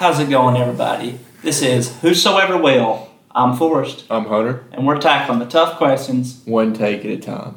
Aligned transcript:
How's 0.00 0.18
it 0.18 0.30
going, 0.30 0.56
everybody? 0.56 1.18
This 1.42 1.60
is 1.60 1.94
Whosoever 2.00 2.56
Will. 2.56 3.10
I'm 3.32 3.54
Forrest, 3.54 4.06
I'm 4.08 4.24
Hunter. 4.24 4.64
and 4.72 4.86
we're 4.86 4.96
tackling 4.96 5.40
the 5.40 5.44
tough 5.44 5.76
questions. 5.76 6.40
One 6.46 6.72
take 6.72 7.04
at 7.04 7.10
a 7.10 7.18
time. 7.18 7.56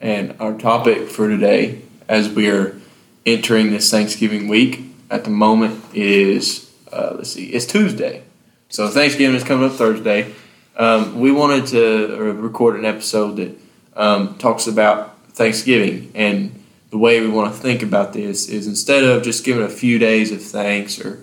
And 0.00 0.34
our 0.40 0.56
topic 0.56 1.10
for 1.10 1.28
today, 1.28 1.82
as 2.08 2.30
we 2.30 2.48
are 2.48 2.80
entering 3.26 3.72
this 3.72 3.90
Thanksgiving 3.90 4.48
week, 4.48 4.86
at 5.10 5.24
the 5.24 5.30
moment 5.30 5.84
is 5.94 6.72
uh, 6.90 7.16
let's 7.16 7.32
see, 7.32 7.48
it's 7.48 7.66
Tuesday. 7.66 8.22
So 8.70 8.88
Thanksgiving 8.88 9.36
is 9.36 9.44
coming 9.44 9.68
up 9.68 9.76
Thursday. 9.76 10.34
Um, 10.78 11.20
we 11.20 11.30
wanted 11.30 11.66
to 11.66 12.16
uh, 12.16 12.32
record 12.32 12.78
an 12.78 12.86
episode 12.86 13.36
that 13.36 13.54
um, 13.94 14.38
talks 14.38 14.66
about 14.66 15.18
Thanksgiving 15.32 16.10
and 16.14 16.58
the 16.88 16.96
way 16.96 17.20
we 17.20 17.28
want 17.28 17.54
to 17.54 17.60
think 17.60 17.82
about 17.82 18.14
this 18.14 18.48
is 18.48 18.66
instead 18.66 19.04
of 19.04 19.22
just 19.22 19.44
giving 19.44 19.62
a 19.62 19.68
few 19.68 19.98
days 19.98 20.32
of 20.32 20.40
thanks 20.40 20.98
or 20.98 21.22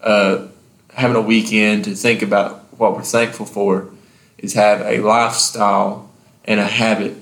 uh, 0.00 0.46
having 0.94 1.16
a 1.16 1.20
weekend 1.20 1.84
to 1.84 1.94
think 1.94 2.22
about 2.22 2.64
what 2.78 2.94
we're 2.94 3.02
thankful 3.02 3.46
for, 3.46 3.90
is 4.38 4.54
have 4.54 4.80
a 4.82 4.98
lifestyle 5.00 6.10
and 6.44 6.60
a 6.60 6.66
habit 6.66 7.16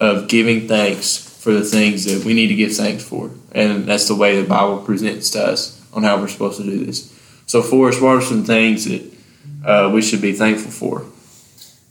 of 0.00 0.28
giving 0.28 0.68
thanks 0.68 1.16
for 1.16 1.52
the 1.52 1.64
things 1.64 2.04
that 2.04 2.24
we 2.24 2.34
need 2.34 2.48
to 2.48 2.54
give 2.54 2.72
thanks 2.72 3.04
for. 3.04 3.30
And 3.52 3.84
that's 3.84 4.08
the 4.08 4.14
way 4.14 4.40
the 4.40 4.48
Bible 4.48 4.78
presents 4.78 5.30
to 5.30 5.44
us 5.44 5.80
on 5.92 6.02
how 6.04 6.20
we're 6.20 6.28
supposed 6.28 6.58
to 6.58 6.64
do 6.64 6.84
this. 6.84 7.10
So, 7.46 7.62
for 7.62 7.88
us, 7.88 8.00
what 8.00 8.16
are 8.16 8.22
some 8.22 8.44
things 8.44 8.84
that 8.86 9.12
uh, 9.64 9.90
we 9.92 10.02
should 10.02 10.22
be 10.22 10.32
thankful 10.32 10.70
for? 10.70 11.04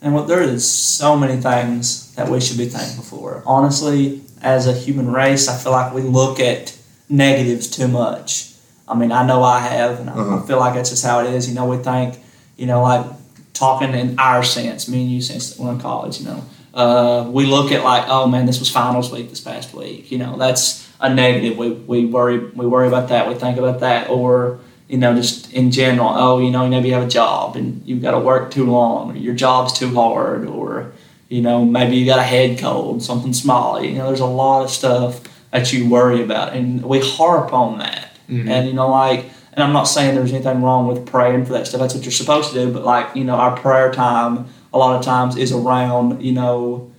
And 0.02 0.16
what 0.16 0.28
there 0.28 0.42
is 0.42 0.70
so 0.70 1.16
many 1.16 1.40
things 1.40 2.16
that 2.16 2.28
we 2.28 2.42
should 2.42 2.58
be 2.58 2.66
thankful 2.66 3.04
for. 3.04 3.44
Honestly, 3.46 4.22
as 4.42 4.68
a 4.68 4.74
human 4.74 5.12
race, 5.12 5.48
I 5.48 5.56
feel 5.56 5.72
like 5.72 5.94
we 5.94 6.02
look 6.02 6.40
at 6.40 6.76
negatives 7.08 7.70
too 7.70 7.88
much. 7.88 8.51
I 8.92 8.96
mean, 8.96 9.12
I 9.12 9.26
know 9.26 9.42
I 9.44 9.60
have, 9.60 10.00
and 10.02 10.10
I- 10.10 10.14
I 10.14 10.18
Uh-huh. 10.18 10.42
feel 10.42 10.60
like 10.60 10.74
that's 10.76 10.90
just 10.90 11.06
how 11.06 11.20
it 11.22 11.28
is. 11.34 11.48
You 11.48 11.56
know, 11.56 11.66
we 11.66 11.78
think, 11.78 12.20
you 12.58 12.66
know, 12.68 12.82
like 12.82 13.06
talking 13.54 13.94
in 13.94 14.16
our 14.20 14.44
sense, 14.44 14.88
me 14.88 15.02
and 15.04 15.12
you 15.12 15.22
since 15.22 15.58
we're 15.58 15.72
in 15.72 15.80
college, 15.80 16.20
you 16.20 16.26
know, 16.26 16.42
uh, 16.74 17.26
we 17.30 17.46
look 17.46 17.72
at 17.72 17.84
like, 17.84 18.04
oh 18.08 18.28
man, 18.28 18.46
this 18.46 18.60
was 18.60 18.70
finals 18.70 19.12
week 19.12 19.30
this 19.30 19.40
past 19.40 19.74
week. 19.74 20.12
You 20.12 20.18
know, 20.18 20.36
that's 20.38 20.88
a 21.00 21.14
negative. 21.14 21.58
We, 21.58 21.72
we 21.72 22.06
worry 22.06 22.38
we 22.56 22.66
worry 22.66 22.88
about 22.88 23.08
that. 23.10 23.28
We 23.28 23.34
think 23.36 23.58
about 23.58 23.80
that, 23.82 24.10
or 24.10 24.60
you 24.88 24.98
know, 24.98 25.16
just 25.16 25.52
in 25.54 25.72
general, 25.72 26.10
oh, 26.14 26.40
you 26.40 26.52
know, 26.52 26.68
maybe 26.68 26.90
you 26.90 26.94
have 26.96 27.04
a 27.04 27.10
job 27.10 27.56
and 27.56 27.82
you've 27.86 28.02
got 28.02 28.12
to 28.12 28.20
work 28.20 28.52
too 28.52 28.66
long, 28.70 29.12
or 29.12 29.16
your 29.16 29.34
job's 29.36 29.72
too 29.74 29.94
hard, 29.96 30.46
or 30.48 30.92
you 31.30 31.42
know, 31.42 31.64
maybe 31.64 31.96
you 31.96 32.06
got 32.06 32.20
a 32.20 32.24
head 32.24 32.60
cold, 32.60 33.02
something 33.02 33.32
small. 33.34 33.82
You 33.84 33.94
know, 33.96 34.08
there's 34.08 34.20
a 34.20 34.26
lot 34.26 34.64
of 34.64 34.70
stuff 34.70 35.22
that 35.52 35.72
you 35.74 35.90
worry 35.90 36.22
about, 36.22 36.54
and 36.54 36.84
we 36.84 37.00
harp 37.00 37.54
on 37.54 37.80
that. 37.80 38.11
And 38.32 38.68
you 38.68 38.74
know, 38.74 38.90
like, 38.90 39.26
and 39.54 39.64
I'm 39.64 39.74
not 39.74 39.84
saying 39.84 40.16
there's 40.16 40.34
anything 40.34 40.62
wrong 40.62 40.88
with 40.88 41.06
praying 41.06 41.46
for 41.46 41.54
that 41.54 41.68
stuff. 41.68 41.82
That's 41.82 41.94
what 41.94 42.04
you're 42.04 42.12
supposed 42.12 42.54
to 42.54 42.66
do. 42.66 42.74
But 42.74 42.84
like, 42.84 43.16
you 43.16 43.24
know, 43.24 43.36
our 43.36 43.58
prayer 43.58 43.92
time 43.92 44.48
a 44.74 44.78
lot 44.78 44.96
of 44.96 45.04
times 45.04 45.36
is 45.36 45.52
around, 45.52 46.24
you 46.24 46.32
know, 46.32 46.92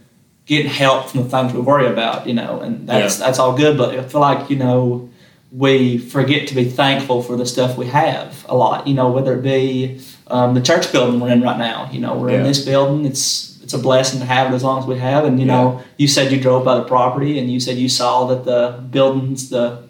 getting 0.45 0.71
help 0.71 1.09
from 1.09 1.23
the 1.23 1.29
things 1.29 1.53
we 1.53 1.61
worry 1.61 1.87
about. 1.87 2.27
You 2.27 2.35
know, 2.35 2.61
and 2.61 2.89
that's 2.89 3.19
that's 3.19 3.39
all 3.39 3.57
good. 3.57 3.79
But 3.79 3.99
I 3.99 4.03
feel 4.03 4.21
like 4.21 4.51
you 4.51 4.57
know 4.57 5.09
we 5.51 5.99
forget 5.99 6.49
to 6.49 6.55
be 6.55 6.65
thankful 6.65 7.23
for 7.23 7.37
the 7.37 7.47
stuff 7.47 7.77
we 7.77 7.87
have 7.87 8.45
a 8.49 8.57
lot. 8.57 8.87
You 8.87 8.95
know, 8.95 9.11
whether 9.11 9.39
it 9.39 9.43
be 9.43 10.01
um, 10.29 10.55
the 10.55 10.63
church 10.63 10.91
building 10.93 11.21
we're 11.21 11.31
in 11.31 11.43
right 11.43 11.59
now. 11.59 11.91
You 11.91 12.01
know, 12.01 12.17
we're 12.17 12.31
in 12.31 12.43
this 12.45 12.65
building. 12.65 13.05
It's 13.05 13.63
it's 13.63 13.75
a 13.75 13.79
blessing 13.79 14.21
to 14.21 14.27
have 14.27 14.53
it 14.53 14.55
as 14.55 14.65
long 14.65 14.79
as 14.81 14.87
we 14.87 14.99
have. 14.99 15.25
And 15.25 15.39
you 15.39 15.47
know, 15.47 15.83
you 15.97 16.09
said 16.09 16.33
you 16.33 16.41
drove 16.41 16.65
by 16.65 16.75
the 16.77 16.85
property 16.85 17.39
and 17.39 17.51
you 17.51 17.61
said 17.61 17.77
you 17.79 17.89
saw 17.89 18.27
that 18.27 18.45
the 18.45 18.83
buildings, 18.91 19.51
the 19.51 19.89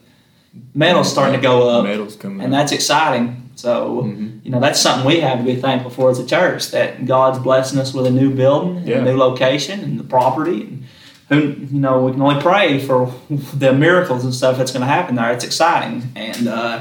metal's 0.75 1.11
starting 1.11 1.35
to 1.35 1.41
go 1.43 1.69
up, 1.69 1.85
Metal's 1.85 2.17
coming 2.17 2.41
and 2.41 2.53
up. 2.55 2.59
that's 2.61 2.73
exciting. 2.73 3.51
So 3.55 4.03
Mhm. 4.05 4.41
you 4.45 4.51
know, 4.51 4.61
that's 4.61 4.81
something 4.81 5.07
we 5.07 5.21
have 5.21 5.39
to 5.39 5.45
be 5.45 5.57
thankful 5.57 5.91
for 5.91 6.11
as 6.11 6.19
a 6.19 6.27
church 6.27 6.71
that 6.71 7.05
God's 7.07 7.39
blessing 7.39 7.79
us 7.79 7.93
with 7.95 8.07
a 8.07 8.11
new 8.11 8.31
building, 8.31 8.79
and 8.79 8.89
Yeah. 8.89 8.97
a 8.99 9.03
new 9.05 9.17
location, 9.17 9.81
and 9.81 9.99
the 10.01 10.05
property. 10.05 10.63
And 10.63 10.83
who 11.29 11.39
you 11.73 11.81
know, 11.81 12.01
we 12.05 12.13
can 12.13 12.21
only 12.23 12.41
pray 12.41 12.79
for 12.79 13.13
the 13.55 13.73
miracles 13.73 14.25
and 14.25 14.35
stuff 14.35 14.57
that's 14.59 14.73
going 14.73 14.81
to 14.83 14.87
happen 14.87 15.15
there. 15.17 15.31
It's 15.33 15.45
exciting, 15.45 16.03
and 16.17 16.49
uh, 16.49 16.81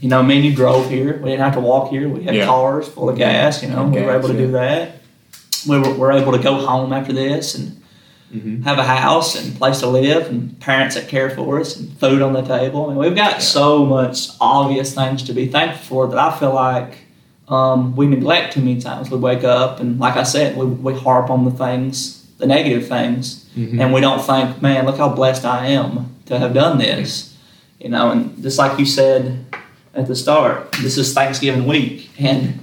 you 0.00 0.08
know, 0.08 0.22
me 0.22 0.36
and 0.36 0.44
you 0.44 0.54
drove 0.54 0.88
here. 0.90 1.18
We 1.22 1.30
didn't 1.30 1.44
have 1.44 1.54
to 1.54 1.60
walk 1.60 1.90
here. 1.90 2.08
We 2.08 2.24
had 2.24 2.34
Yeah. 2.34 2.46
cars 2.46 2.86
full 2.88 3.08
of 3.08 3.16
gas. 3.16 3.62
You 3.62 3.70
know, 3.70 3.84
we 3.84 4.00
were 4.02 4.14
able 4.14 4.28
to 4.28 4.34
yeah. 4.34 4.40
do 4.46 4.52
that. 4.52 4.90
We 5.66 5.78
were, 5.78 5.94
were 5.94 6.12
able 6.12 6.32
to 6.32 6.38
go 6.38 6.54
home 6.56 6.92
after 6.92 7.12
this 7.12 7.54
and 7.54 7.76
Mhm. 8.34 8.64
have 8.64 8.78
a 8.78 8.82
house 8.84 9.36
and 9.40 9.56
place 9.56 9.80
to 9.80 9.86
live 9.86 10.26
and 10.28 10.58
parents 10.60 10.94
that 10.96 11.08
care 11.08 11.30
for 11.30 11.60
us 11.60 11.76
and 11.76 11.92
food 11.98 12.20
on 12.22 12.32
the 12.32 12.42
table. 12.42 12.86
I 12.86 12.88
mean, 12.88 12.98
we've 12.98 13.14
got 13.14 13.42
so 13.42 13.84
much 13.84 14.28
obvious 14.40 14.94
things 14.94 15.22
to 15.24 15.32
be 15.32 15.46
thankful 15.46 15.84
for 15.86 16.06
that 16.08 16.18
I 16.18 16.36
feel 16.38 16.52
like 16.54 16.98
um, 17.48 17.94
we 17.94 18.06
neglect 18.06 18.54
too 18.54 18.60
many 18.60 18.80
times. 18.80 19.10
We 19.10 19.18
wake 19.18 19.44
up 19.44 19.78
and, 19.78 20.00
like 20.00 20.16
I 20.16 20.22
said, 20.22 20.56
we, 20.56 20.64
we 20.64 20.94
harp 20.94 21.28
on 21.30 21.44
the 21.44 21.50
things, 21.50 22.24
the 22.38 22.46
negative 22.46 22.88
things, 22.88 23.44
Mhm. 23.56 23.80
and 23.80 23.92
we 23.92 24.00
don't 24.00 24.22
think, 24.22 24.62
man, 24.62 24.86
look 24.86 24.96
how 24.98 25.10
blessed 25.10 25.44
I 25.44 25.66
am 25.68 26.06
to 26.26 26.38
have 26.38 26.54
done 26.54 26.78
this. 26.78 27.34
You 27.78 27.90
know, 27.90 28.10
and 28.10 28.42
just 28.42 28.58
like 28.58 28.78
you 28.78 28.86
said 28.86 29.44
at 29.94 30.06
the 30.06 30.16
start, 30.16 30.72
this 30.82 30.96
is 30.96 31.12
Thanksgiving 31.12 31.66
week. 31.66 32.10
And, 32.18 32.60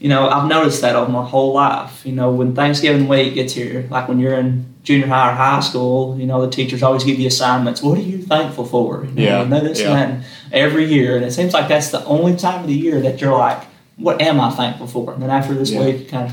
you 0.00 0.08
know, 0.08 0.28
I've 0.28 0.48
noticed 0.48 0.80
that 0.80 0.96
over 0.96 1.12
my 1.12 1.24
whole 1.24 1.52
life. 1.52 2.04
You 2.06 2.12
know, 2.12 2.30
when 2.30 2.54
Thanksgiving 2.54 3.06
week 3.06 3.34
gets 3.34 3.52
here, 3.52 3.86
like 3.90 4.08
when 4.08 4.18
you're 4.18 4.34
in 4.34 4.64
junior 4.82 5.06
high 5.06 5.30
or 5.30 5.34
high 5.34 5.60
school, 5.60 6.16
you 6.18 6.24
know, 6.26 6.40
the 6.44 6.50
teachers 6.50 6.82
always 6.82 7.04
give 7.04 7.18
you 7.18 7.28
assignments. 7.28 7.82
What 7.82 7.98
are 7.98 8.02
you 8.02 8.18
thankful 8.22 8.64
for? 8.64 9.04
You 9.04 9.10
know, 9.12 9.22
Yeah, 9.22 9.42
and 9.42 9.52
this 9.52 9.80
yeah. 9.80 9.94
and 9.96 10.22
that 10.22 10.26
every 10.52 10.86
year. 10.86 11.16
And 11.16 11.24
it 11.24 11.32
seems 11.32 11.52
like 11.52 11.68
that's 11.68 11.90
the 11.90 12.02
only 12.06 12.34
time 12.34 12.62
of 12.62 12.66
the 12.66 12.74
year 12.74 13.00
that 13.02 13.20
you're 13.20 13.36
like, 13.36 13.62
what 13.98 14.22
am 14.22 14.40
I 14.40 14.50
thankful 14.50 14.86
for? 14.86 15.12
And 15.12 15.22
then 15.22 15.28
after 15.30 15.52
this 15.52 15.70
Yeah. 15.70 15.84
week, 15.84 15.98
you 16.00 16.06
kind 16.06 16.26
of 16.28 16.32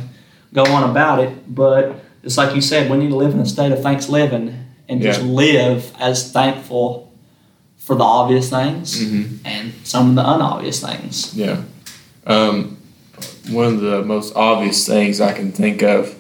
go 0.53 0.63
on 0.72 0.89
about 0.89 1.19
it. 1.19 1.53
But 1.53 1.99
it's 2.23 2.38
like 2.38 2.55
you 2.55 2.61
said, 2.61 2.89
we 2.89 2.95
need 2.97 3.09
to 3.09 3.17
live 3.17 3.34
in 3.34 3.41
a 3.41 3.45
state 3.45 3.73
of 3.73 3.81
thanks 3.81 4.07
living 4.07 4.55
and 4.88 5.01
just 5.01 5.19
Yeah. 5.22 5.28
live 5.28 5.91
as 5.99 6.31
thankful 6.31 7.11
for 7.75 7.95
the 7.95 8.03
obvious 8.05 8.49
things 8.49 8.97
Mhm. 9.03 9.39
and 9.44 9.73
some 9.84 10.09
of 10.11 10.16
the 10.16 10.23
unobvious 10.25 10.79
things. 10.79 11.34
Yeah. 11.35 11.57
Um, 12.25 12.77
one 13.50 13.66
of 13.66 13.81
the 13.81 14.03
most 14.03 14.35
obvious 14.35 14.85
things 14.85 15.22
I 15.22 15.34
can 15.34 15.52
think 15.52 15.81
of 15.84 16.16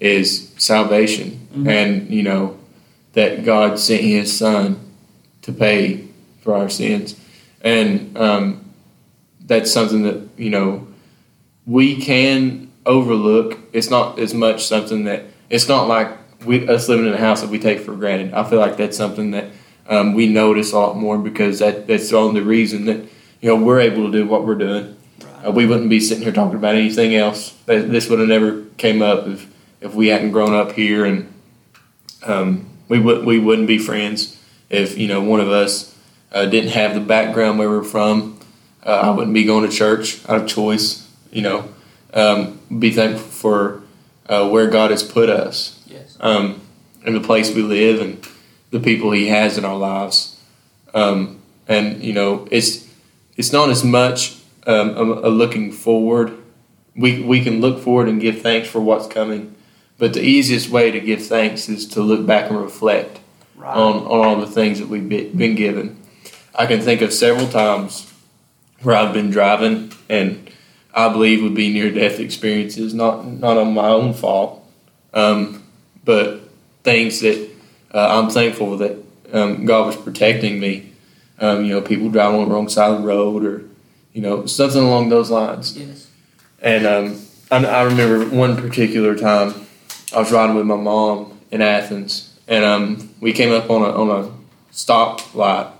is 0.00 0.52
salvation. 0.56 1.48
Mhm. 1.56 1.68
And, 1.68 2.10
you 2.10 2.22
know, 2.22 2.56
that 3.14 3.44
God 3.44 3.78
sent 3.78 4.02
his 4.02 4.36
son 4.36 4.78
to 5.42 5.52
pay 5.52 6.04
for 6.42 6.54
our 6.54 6.68
sins. 6.68 7.16
And 7.62 8.16
um, 8.16 8.64
that's 9.46 9.72
something 9.72 10.02
that, 10.02 10.20
you 10.36 10.50
know, 10.50 10.86
we 11.66 11.96
can 11.96 12.70
overlook. 12.84 13.58
It's 13.72 13.90
not 13.90 14.18
as 14.18 14.34
much 14.34 14.66
something 14.66 15.04
that, 15.04 15.24
it's 15.50 15.68
not 15.68 15.88
like 15.88 16.08
we, 16.44 16.68
us 16.68 16.88
living 16.88 17.06
in 17.06 17.14
a 17.14 17.18
house 17.18 17.40
that 17.40 17.50
we 17.50 17.58
take 17.58 17.80
for 17.80 17.94
granted. 17.94 18.34
I 18.34 18.44
feel 18.44 18.58
like 18.58 18.76
that's 18.76 18.96
something 18.96 19.30
that 19.32 19.46
um, 19.88 20.14
we 20.14 20.28
notice 20.28 20.72
a 20.72 20.78
lot 20.78 20.96
more 20.96 21.16
because 21.18 21.60
that, 21.60 21.86
that's 21.86 22.10
the 22.10 22.16
only 22.16 22.40
reason 22.40 22.84
that, 22.86 22.96
you 23.40 23.48
know, 23.48 23.56
we're 23.56 23.80
able 23.80 24.10
to 24.10 24.12
do 24.12 24.26
what 24.26 24.44
we're 24.44 24.56
doing. 24.56 24.95
Uh, 25.46 25.50
we 25.50 25.66
wouldn't 25.66 25.90
be 25.90 26.00
sitting 26.00 26.22
here 26.24 26.32
talking 26.32 26.56
about 26.56 26.74
anything 26.74 27.14
else. 27.14 27.54
This 27.66 28.08
would 28.08 28.18
have 28.18 28.28
never 28.28 28.64
came 28.78 29.02
up 29.02 29.26
if, 29.26 29.46
if 29.80 29.94
we 29.94 30.08
hadn't 30.08 30.32
grown 30.32 30.54
up 30.54 30.72
here, 30.72 31.04
and 31.04 31.32
um, 32.24 32.68
we 32.88 32.98
would 32.98 33.24
we 33.24 33.38
wouldn't 33.38 33.68
be 33.68 33.78
friends 33.78 34.42
if 34.70 34.98
you 34.98 35.06
know 35.08 35.22
one 35.22 35.40
of 35.40 35.48
us 35.50 35.96
uh, 36.32 36.46
didn't 36.46 36.70
have 36.70 36.94
the 36.94 37.00
background 37.00 37.58
where 37.58 37.68
we're 37.68 37.84
from. 37.84 38.38
Uh, 38.84 38.90
I 38.90 39.10
wouldn't 39.10 39.34
be 39.34 39.44
going 39.44 39.68
to 39.68 39.74
church 39.74 40.26
out 40.28 40.40
of 40.40 40.48
choice. 40.48 41.08
You 41.30 41.42
know, 41.42 41.68
um, 42.14 42.58
be 42.78 42.90
thankful 42.90 43.26
for 43.28 43.82
uh, 44.28 44.48
where 44.48 44.68
God 44.68 44.90
has 44.90 45.02
put 45.02 45.28
us 45.28 45.82
Yes. 45.86 46.16
um, 46.20 46.60
and 47.04 47.14
the 47.14 47.20
place 47.20 47.54
we 47.54 47.62
live 47.62 48.00
and 48.00 48.26
the 48.70 48.80
people 48.80 49.12
He 49.12 49.28
has 49.28 49.58
in 49.58 49.64
our 49.64 49.76
lives. 49.76 50.40
Um, 50.94 51.42
and 51.68 52.02
you 52.02 52.12
know, 52.12 52.48
it's 52.50 52.88
it's 53.36 53.52
not 53.52 53.70
as 53.70 53.84
much 53.84 54.35
um, 54.66 54.90
a, 54.96 55.02
a 55.02 55.30
looking 55.30 55.72
forward. 55.72 56.36
We 56.94 57.22
we 57.22 57.42
can 57.42 57.60
look 57.60 57.78
forward 57.80 58.08
and 58.08 58.20
give 58.20 58.40
thanks 58.42 58.68
for 58.68 58.80
what's 58.80 59.06
coming, 59.06 59.54
but 59.98 60.12
the 60.14 60.22
easiest 60.22 60.68
way 60.70 60.90
to 60.90 61.00
give 61.00 61.24
thanks 61.24 61.68
is 61.68 61.86
to 61.88 62.00
look 62.00 62.26
back 62.26 62.50
and 62.50 62.60
reflect 62.60 63.20
Right. 63.56 63.74
on, 63.74 63.94
on 64.04 64.26
all 64.26 64.36
the 64.36 64.46
things 64.46 64.78
that 64.80 64.88
we've 64.88 65.08
been 65.08 65.54
given. 65.54 65.96
I 66.54 66.66
can 66.66 66.80
think 66.82 67.00
of 67.00 67.10
several 67.10 67.48
times 67.48 68.12
where 68.82 68.94
I've 68.96 69.14
been 69.14 69.30
driving 69.30 69.92
and 70.10 70.50
I 70.92 71.08
believe 71.08 71.42
would 71.42 71.54
be 71.54 71.72
near 71.72 71.90
death 71.90 72.20
experiences, 72.20 72.92
not 72.92 73.26
not 73.26 73.56
on 73.56 73.72
my 73.72 73.88
own 73.88 74.12
fault, 74.12 74.62
um, 75.14 75.62
but 76.04 76.40
things 76.82 77.20
that 77.20 77.48
uh, 77.94 78.20
I'm 78.22 78.30
thankful 78.30 78.76
that 78.78 78.96
um, 79.32 79.64
God 79.64 79.86
was 79.86 79.96
protecting 79.96 80.60
me. 80.60 80.92
Um, 81.40 81.64
you 81.64 81.70
know, 81.74 81.80
people 81.82 82.08
driving 82.10 82.40
on 82.40 82.48
the 82.48 82.54
wrong 82.54 82.68
side 82.68 82.90
of 82.92 83.00
the 83.02 83.06
road, 83.08 83.44
or 83.44 83.64
you 84.16 84.22
know, 84.22 84.46
something 84.46 84.82
along 84.82 85.10
those 85.10 85.30
lines. 85.30 85.76
yes. 85.76 86.06
And 86.62 86.86
um, 86.86 87.20
I, 87.50 87.62
I 87.66 87.82
remember 87.82 88.24
one 88.34 88.56
particular 88.56 89.14
time 89.14 89.54
I 90.14 90.20
was 90.20 90.32
riding 90.32 90.56
with 90.56 90.64
my 90.64 90.76
mom 90.76 91.38
in 91.50 91.60
Athens, 91.60 92.34
and 92.48 92.64
um, 92.64 93.14
we 93.20 93.34
came 93.34 93.52
up 93.52 93.68
on 93.68 93.82
a 93.82 93.90
on 93.90 94.08
a 94.08 94.32
stoplight, 94.72 95.70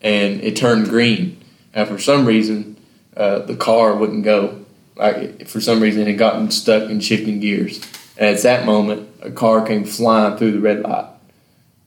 and 0.00 0.40
it 0.40 0.56
turned 0.56 0.88
green. 0.88 1.44
And 1.74 1.86
for 1.86 1.98
some 1.98 2.24
reason, 2.24 2.78
uh, 3.18 3.40
the 3.40 3.54
car 3.54 3.94
wouldn't 3.94 4.24
go. 4.24 4.64
Like 4.96 5.46
for 5.46 5.60
some 5.60 5.80
reason, 5.80 6.00
it 6.02 6.06
had 6.06 6.18
gotten 6.18 6.50
stuck 6.50 6.88
in 6.88 7.00
shifting 7.00 7.38
gears, 7.38 7.82
and 8.16 8.34
at 8.34 8.42
that 8.44 8.64
moment, 8.64 9.10
a 9.20 9.30
car 9.30 9.66
came 9.66 9.84
flying 9.84 10.38
through 10.38 10.52
the 10.52 10.60
red 10.60 10.80
light. 10.80 11.10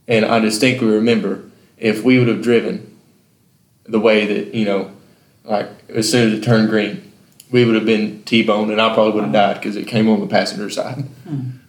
And 0.08 0.26
I 0.26 0.38
distinctly 0.38 0.90
remember 0.90 1.50
if 1.80 2.04
we 2.04 2.20
would 2.20 2.28
have 2.28 2.44
driven 2.44 3.00
the 3.88 4.00
way 4.00 4.28
that 4.28 4.54
you 4.54 4.66
know, 4.66 4.92
like 5.48 5.70
as 5.90 6.12
soon 6.12 6.32
as 6.32 6.40
it 6.40 6.44
turned 6.44 6.70
green, 6.70 7.12
we 7.50 7.66
would 7.66 7.76
have 7.76 7.86
been 7.86 8.24
T-boned, 8.24 8.72
and 8.72 8.82
I 8.82 8.94
probably 8.94 9.14
would 9.14 9.24
have 9.24 9.34
died 9.34 9.54
because 9.56 9.76
it 9.76 9.88
came 9.88 10.10
on 10.10 10.20
the 10.20 10.28
passenger 10.28 10.70
side. 10.70 11.06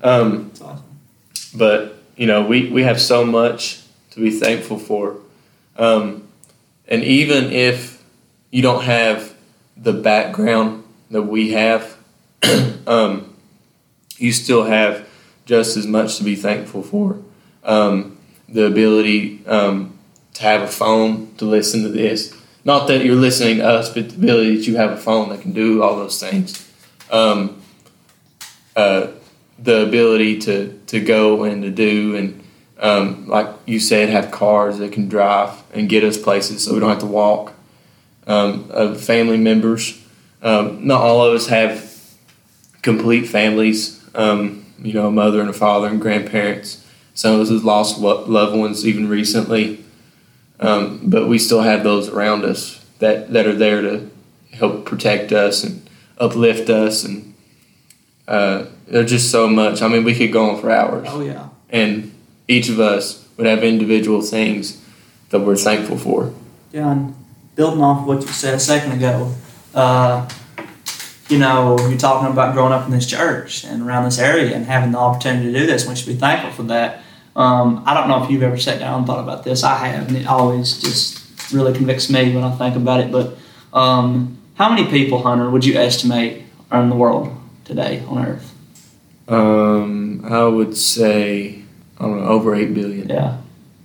Um, 0.03 0.49
That's 0.49 0.61
awesome. 0.61 0.85
but 1.55 1.99
you 2.17 2.27
know 2.27 2.45
we, 2.45 2.71
we 2.71 2.83
have 2.83 3.01
so 3.01 3.25
much 3.25 3.83
to 4.11 4.21
be 4.21 4.31
thankful 4.31 4.79
for 4.79 5.17
um, 5.77 6.27
and 6.87 7.03
even 7.05 7.53
if 7.53 8.03
you 8.51 8.63
don't 8.63 8.85
have 8.85 9.35
the 9.77 9.93
background 9.93 10.85
that 11.11 11.23
we 11.23 11.53
have 11.53 11.97
um, 12.87 13.35
you 14.17 14.33
still 14.33 14.65
have 14.65 15.09
just 15.47 15.77
as 15.77 15.87
much 15.87 16.17
to 16.19 16.25
be 16.25 16.37
thankful 16.37 16.83
for 16.83 17.19
um, 17.65 18.19
the 18.49 18.65
ability 18.65 19.45
um, 19.47 19.99
to 20.35 20.43
have 20.43 20.63
a 20.63 20.69
phone 20.69 21.35
to 21.37 21.45
listen 21.45 21.83
to 21.83 21.89
this 21.89 22.37
not 22.65 22.89
that 22.89 23.05
you're 23.05 23.17
listening 23.17 23.59
to 23.59 23.67
us 23.67 23.93
but 23.93 24.11
the 24.11 24.17
ability 24.17 24.57
that 24.57 24.67
you 24.67 24.77
have 24.77 24.93
a 24.93 24.97
phone 24.97 25.29
that 25.31 25.41
can 25.41 25.53
do 25.53 25.83
all 25.83 25.97
those 25.97 26.21
things. 26.21 26.71
Um, 27.11 27.63
uh, 28.77 29.09
the 29.59 29.83
ability 29.87 30.39
to, 30.39 30.79
to 30.87 31.01
go 31.01 31.43
and 31.45 31.63
to 31.63 31.71
do 31.71 32.17
and 32.17 32.45
um, 32.81 33.27
like 33.27 33.49
you 33.67 33.81
said 33.81 34.09
have 34.09 34.31
cars 34.31 34.79
that 34.79 34.93
can 34.93 35.09
drive 35.09 35.51
and 35.73 35.89
get 35.89 36.05
us 36.05 36.17
places 36.17 36.65
so 36.65 36.75
we 36.75 36.81
don't 36.81 36.91
have 36.91 37.01
to 37.01 37.07
walk. 37.07 37.55
Um, 38.27 38.71
uh, 38.73 38.95
family 38.95 39.39
members. 39.39 40.01
Um, 40.43 40.87
not 40.87 41.01
all 41.01 41.25
of 41.25 41.35
us 41.35 41.49
have 41.49 41.93
complete 42.83 43.27
families. 43.27 44.05
Um, 44.15 44.67
you 44.81 44.93
know 44.93 45.09
a 45.09 45.11
mother 45.11 45.41
and 45.41 45.51
a 45.51 45.53
father 45.53 45.89
and 45.89 46.01
grandparents. 46.01 46.85
Some 47.15 47.35
of 47.35 47.41
us 47.41 47.51
have 47.51 47.65
lost 47.65 47.99
lo- 47.99 48.25
loved 48.27 48.57
ones 48.57 48.87
even 48.87 49.09
recently 49.09 49.85
um, 50.61 51.01
but 51.05 51.29
we 51.29 51.39
still 51.39 51.63
have 51.63 51.83
those 51.85 52.09
around 52.09 52.45
us 52.45 52.85
that, 52.99 53.33
that 53.33 53.47
are 53.47 53.55
there 53.55 53.81
to 53.83 54.11
help 54.53 54.85
protect 54.85 55.33
us 55.33 55.63
and 55.65 55.89
uplift 56.19 56.69
us 56.69 57.05
and 57.05 57.35
uh, 58.27 58.67
there's 58.87 59.11
just 59.11 59.31
so 59.31 59.49
much. 59.49 59.81
I 59.81 59.89
mean, 59.89 60.05
we 60.05 60.15
could 60.15 60.33
go 60.33 60.51
on 60.51 60.61
for 60.61 60.71
hours, 60.71 61.07
Oh 61.11 61.21
yeah. 61.21 61.49
and 61.71 62.13
each 62.47 62.69
of 62.69 62.79
us 62.81 63.27
would 63.37 63.47
have 63.47 63.63
individual 63.65 64.21
things 64.21 64.83
that 65.31 65.41
we're 65.41 65.57
thankful 65.57 65.97
for. 65.97 66.33
John, 66.73 67.15
building 67.55 67.81
off 67.83 68.07
what 68.07 68.21
you 68.21 68.29
said 68.29 68.55
a 68.55 68.59
second 68.61 68.93
ago, 68.93 69.35
uh, 69.75 70.29
you 71.29 71.39
know, 71.39 71.77
you're 71.89 71.99
talking 71.99 72.31
about 72.31 72.55
growing 72.55 72.73
up 72.73 72.85
in 72.87 72.91
this 72.91 73.07
church 73.07 73.65
and 73.65 73.83
around 73.83 74.05
this 74.05 74.19
area 74.19 74.55
and 74.55 74.65
having 74.67 74.93
the 74.93 74.99
opportunity 74.99 75.53
to 75.53 75.59
do 75.61 75.67
this. 75.67 75.87
We 75.87 75.95
should 75.97 76.07
be 76.09 76.15
thankful 76.17 76.51
for 76.53 76.63
that. 76.65 77.03
Um, 77.39 77.85
I 77.87 77.95
don't 77.95 78.09
know 78.09 78.25
if 78.25 78.31
you've 78.31 78.43
ever 78.43 78.59
sat 78.59 78.81
down 78.81 78.99
and 78.99 79.07
thought 79.07 79.21
about 79.21 79.45
this. 79.45 79.63
I 79.63 79.77
have, 79.87 80.09
and 80.09 80.17
it 80.17 80.27
always 80.27 80.81
just 80.83 81.53
really 81.53 81.73
convicts 81.73 82.11
me 82.11 82.35
when 82.35 82.43
I 82.43 82.51
think 82.51 82.75
about 82.75 82.99
it. 82.99 83.13
But 83.13 83.39
um, 83.73 84.39
how 84.55 84.69
many 84.69 84.91
people, 84.91 85.23
Hunter, 85.23 85.49
would 85.49 85.65
you 85.65 85.77
estimate 85.77 86.43
are 86.73 86.83
in 86.83 86.91
the 86.91 86.97
world 86.97 87.33
today 87.65 88.03
on 88.09 88.27
Earth? 88.27 88.55
Um, 89.29 90.25
I 90.25 90.45
would 90.45 90.77
say 90.77 91.63
I 91.99 92.05
don't 92.05 92.21
know 92.21 92.27
over 92.27 92.57
eight 92.57 92.75
billion. 92.75 93.09
Yeah. 93.09 93.39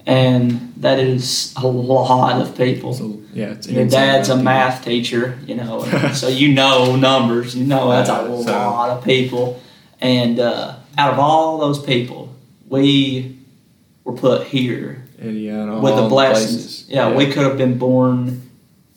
And 0.07 0.73
that 0.77 0.99
is 0.99 1.53
a 1.55 1.67
lot 1.67 2.41
of 2.41 2.57
people. 2.57 2.93
So 2.93 3.21
yeah, 3.33 3.51
it's 3.51 3.67
Your 3.69 3.87
dad's 3.87 4.29
a 4.29 4.35
math 4.35 4.83
teacher, 4.83 5.37
you 5.45 5.55
know, 5.55 5.83
so 6.13 6.27
you 6.27 6.53
know 6.53 6.95
numbers. 6.95 7.55
You 7.55 7.65
know 7.65 7.91
that's 7.91 8.09
a 8.09 8.25
so- 8.25 8.51
lot 8.51 8.89
of 8.89 9.03
people. 9.03 9.61
And 10.01 10.39
uh, 10.39 10.75
out 10.97 11.13
of 11.13 11.19
all 11.19 11.59
those 11.59 11.81
people, 11.81 12.33
we 12.67 13.37
were 14.03 14.13
put 14.13 14.47
here 14.47 15.03
yeah, 15.21 15.63
and 15.63 15.81
with 15.81 15.93
all 15.93 16.03
the 16.03 16.09
blessings. 16.09 16.51
places. 16.51 16.85
Yeah, 16.89 17.13
we 17.15 17.27
could 17.27 17.43
have 17.43 17.57
been 17.57 17.77
born. 17.77 18.49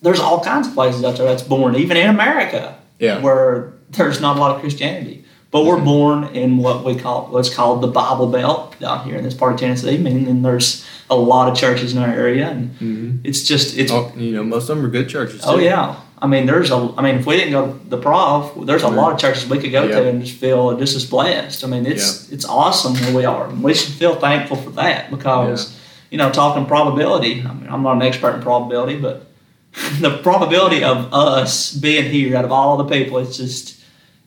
There's 0.03 0.20
all 0.20 0.41
kinds 0.43 0.67
of 0.69 0.75
places 0.75 1.05
out 1.05 1.17
there 1.17 1.26
that's 1.26 1.43
born, 1.43 1.76
even 1.76 1.97
in 1.97 2.08
America, 2.11 2.76
Yeah. 2.99 3.20
where 3.20 3.73
there's 3.91 4.20
not 4.20 4.37
a 4.37 4.41
lot 4.41 4.55
of 4.56 4.61
Christianity. 4.61 5.25
But 5.53 5.64
we're 5.64 5.76
Mhm. 5.79 5.85
born 5.85 6.25
in 6.35 6.58
what 6.58 6.85
we 6.85 6.97
call 6.97 7.29
what's 7.31 7.49
called 7.55 7.81
the 7.81 7.87
Bible 7.87 8.26
Belt 8.26 8.75
down 8.81 9.05
here 9.08 9.17
in 9.17 9.23
this 9.25 9.32
part 9.35 9.55
of 9.55 9.61
Tennessee. 9.61 9.97
Meaning 9.97 10.43
there's 10.43 10.85
a 11.08 11.14
lot 11.17 11.49
of 11.50 11.56
churches 11.56 11.94
in 11.94 12.03
our 12.03 12.08
area, 12.12 12.49
and 12.49 12.70
hmm 12.79 13.11
it's 13.23 13.43
just 13.44 13.79
it's 13.79 13.93
you 14.17 14.32
know, 14.32 14.43
most 14.43 14.69
of 14.69 14.76
them 14.76 14.85
are 14.85 14.88
good 14.91 15.08
churches. 15.08 15.43
Oh 15.47 15.56
too. 15.56 15.64
yeah. 15.64 15.94
I 16.19 16.27
mean, 16.27 16.47
there's 16.47 16.71
a. 16.71 16.95
I 16.97 17.03
mean, 17.03 17.17
if 17.17 17.27
we 17.27 17.37
didn't 17.37 17.53
go 17.53 17.73
to 17.73 17.89
the 17.91 17.99
prof, 17.99 18.53
there's 18.67 18.83
a 18.83 18.89
lot 18.89 19.13
of 19.13 19.19
churches 19.19 19.47
we 19.49 19.59
could 19.59 19.71
go 19.73 19.85
Yeah. 19.85 19.97
to 20.01 20.09
and 20.09 20.23
just 20.25 20.39
feel 20.39 20.77
just 20.79 20.97
as 20.97 21.05
blessed. 21.05 21.63
I 21.65 21.67
mean, 21.67 21.85
it's 21.87 22.31
it's 22.33 22.45
awesome 22.47 22.95
where 22.95 23.15
we 23.15 23.25
are. 23.27 23.49
We 23.51 23.75
should 23.75 23.93
feel 23.95 24.15
thankful 24.15 24.57
for 24.57 24.71
that 24.71 25.11
because, 25.11 25.79
you 26.11 26.17
know, 26.19 26.31
talking 26.31 26.65
probability. 26.67 27.45
I 27.47 27.53
mean, 27.53 27.69
I'm 27.69 27.83
not 27.83 27.97
an 27.97 28.03
expert 28.03 28.35
in 28.37 28.41
probability, 28.43 28.99
but 28.99 29.27
the 30.01 30.19
probability 30.23 30.83
of 30.83 31.13
us 31.13 31.73
being 31.75 32.11
here 32.11 32.35
out 32.35 32.47
of 32.47 32.53
all 32.53 32.79
the 32.79 32.85
people, 32.87 33.19
it's 33.19 33.37
just, 33.37 33.79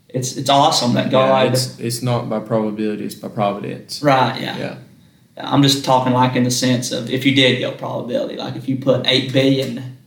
it's 0.09 0.37
it's 0.37 0.49
awesome 0.49 0.93
that 0.93 1.05
Yeah, 1.05 1.11
God. 1.11 1.53
it's 1.53 1.79
it's 1.79 2.01
not 2.03 2.29
by 2.29 2.39
probability; 2.39 3.03
it's 3.05 3.15
by 3.15 3.29
providence. 3.29 4.03
right. 4.03 4.39
Yeah. 4.39 4.57
Yeah. 4.57 4.75
I'm 5.37 5.63
just 5.63 5.85
talking 5.85 6.13
like 6.13 6.35
in 6.35 6.43
the 6.43 6.51
sense 6.51 6.91
of 6.91 7.09
if 7.09 7.25
you 7.25 7.33
did 7.33 7.59
go 7.61 7.71
probability, 7.71 8.35
like 8.35 8.55
if 8.57 8.67
you 8.69 8.75
put 8.77 9.07
eight 9.07 9.31
billion 9.33 9.97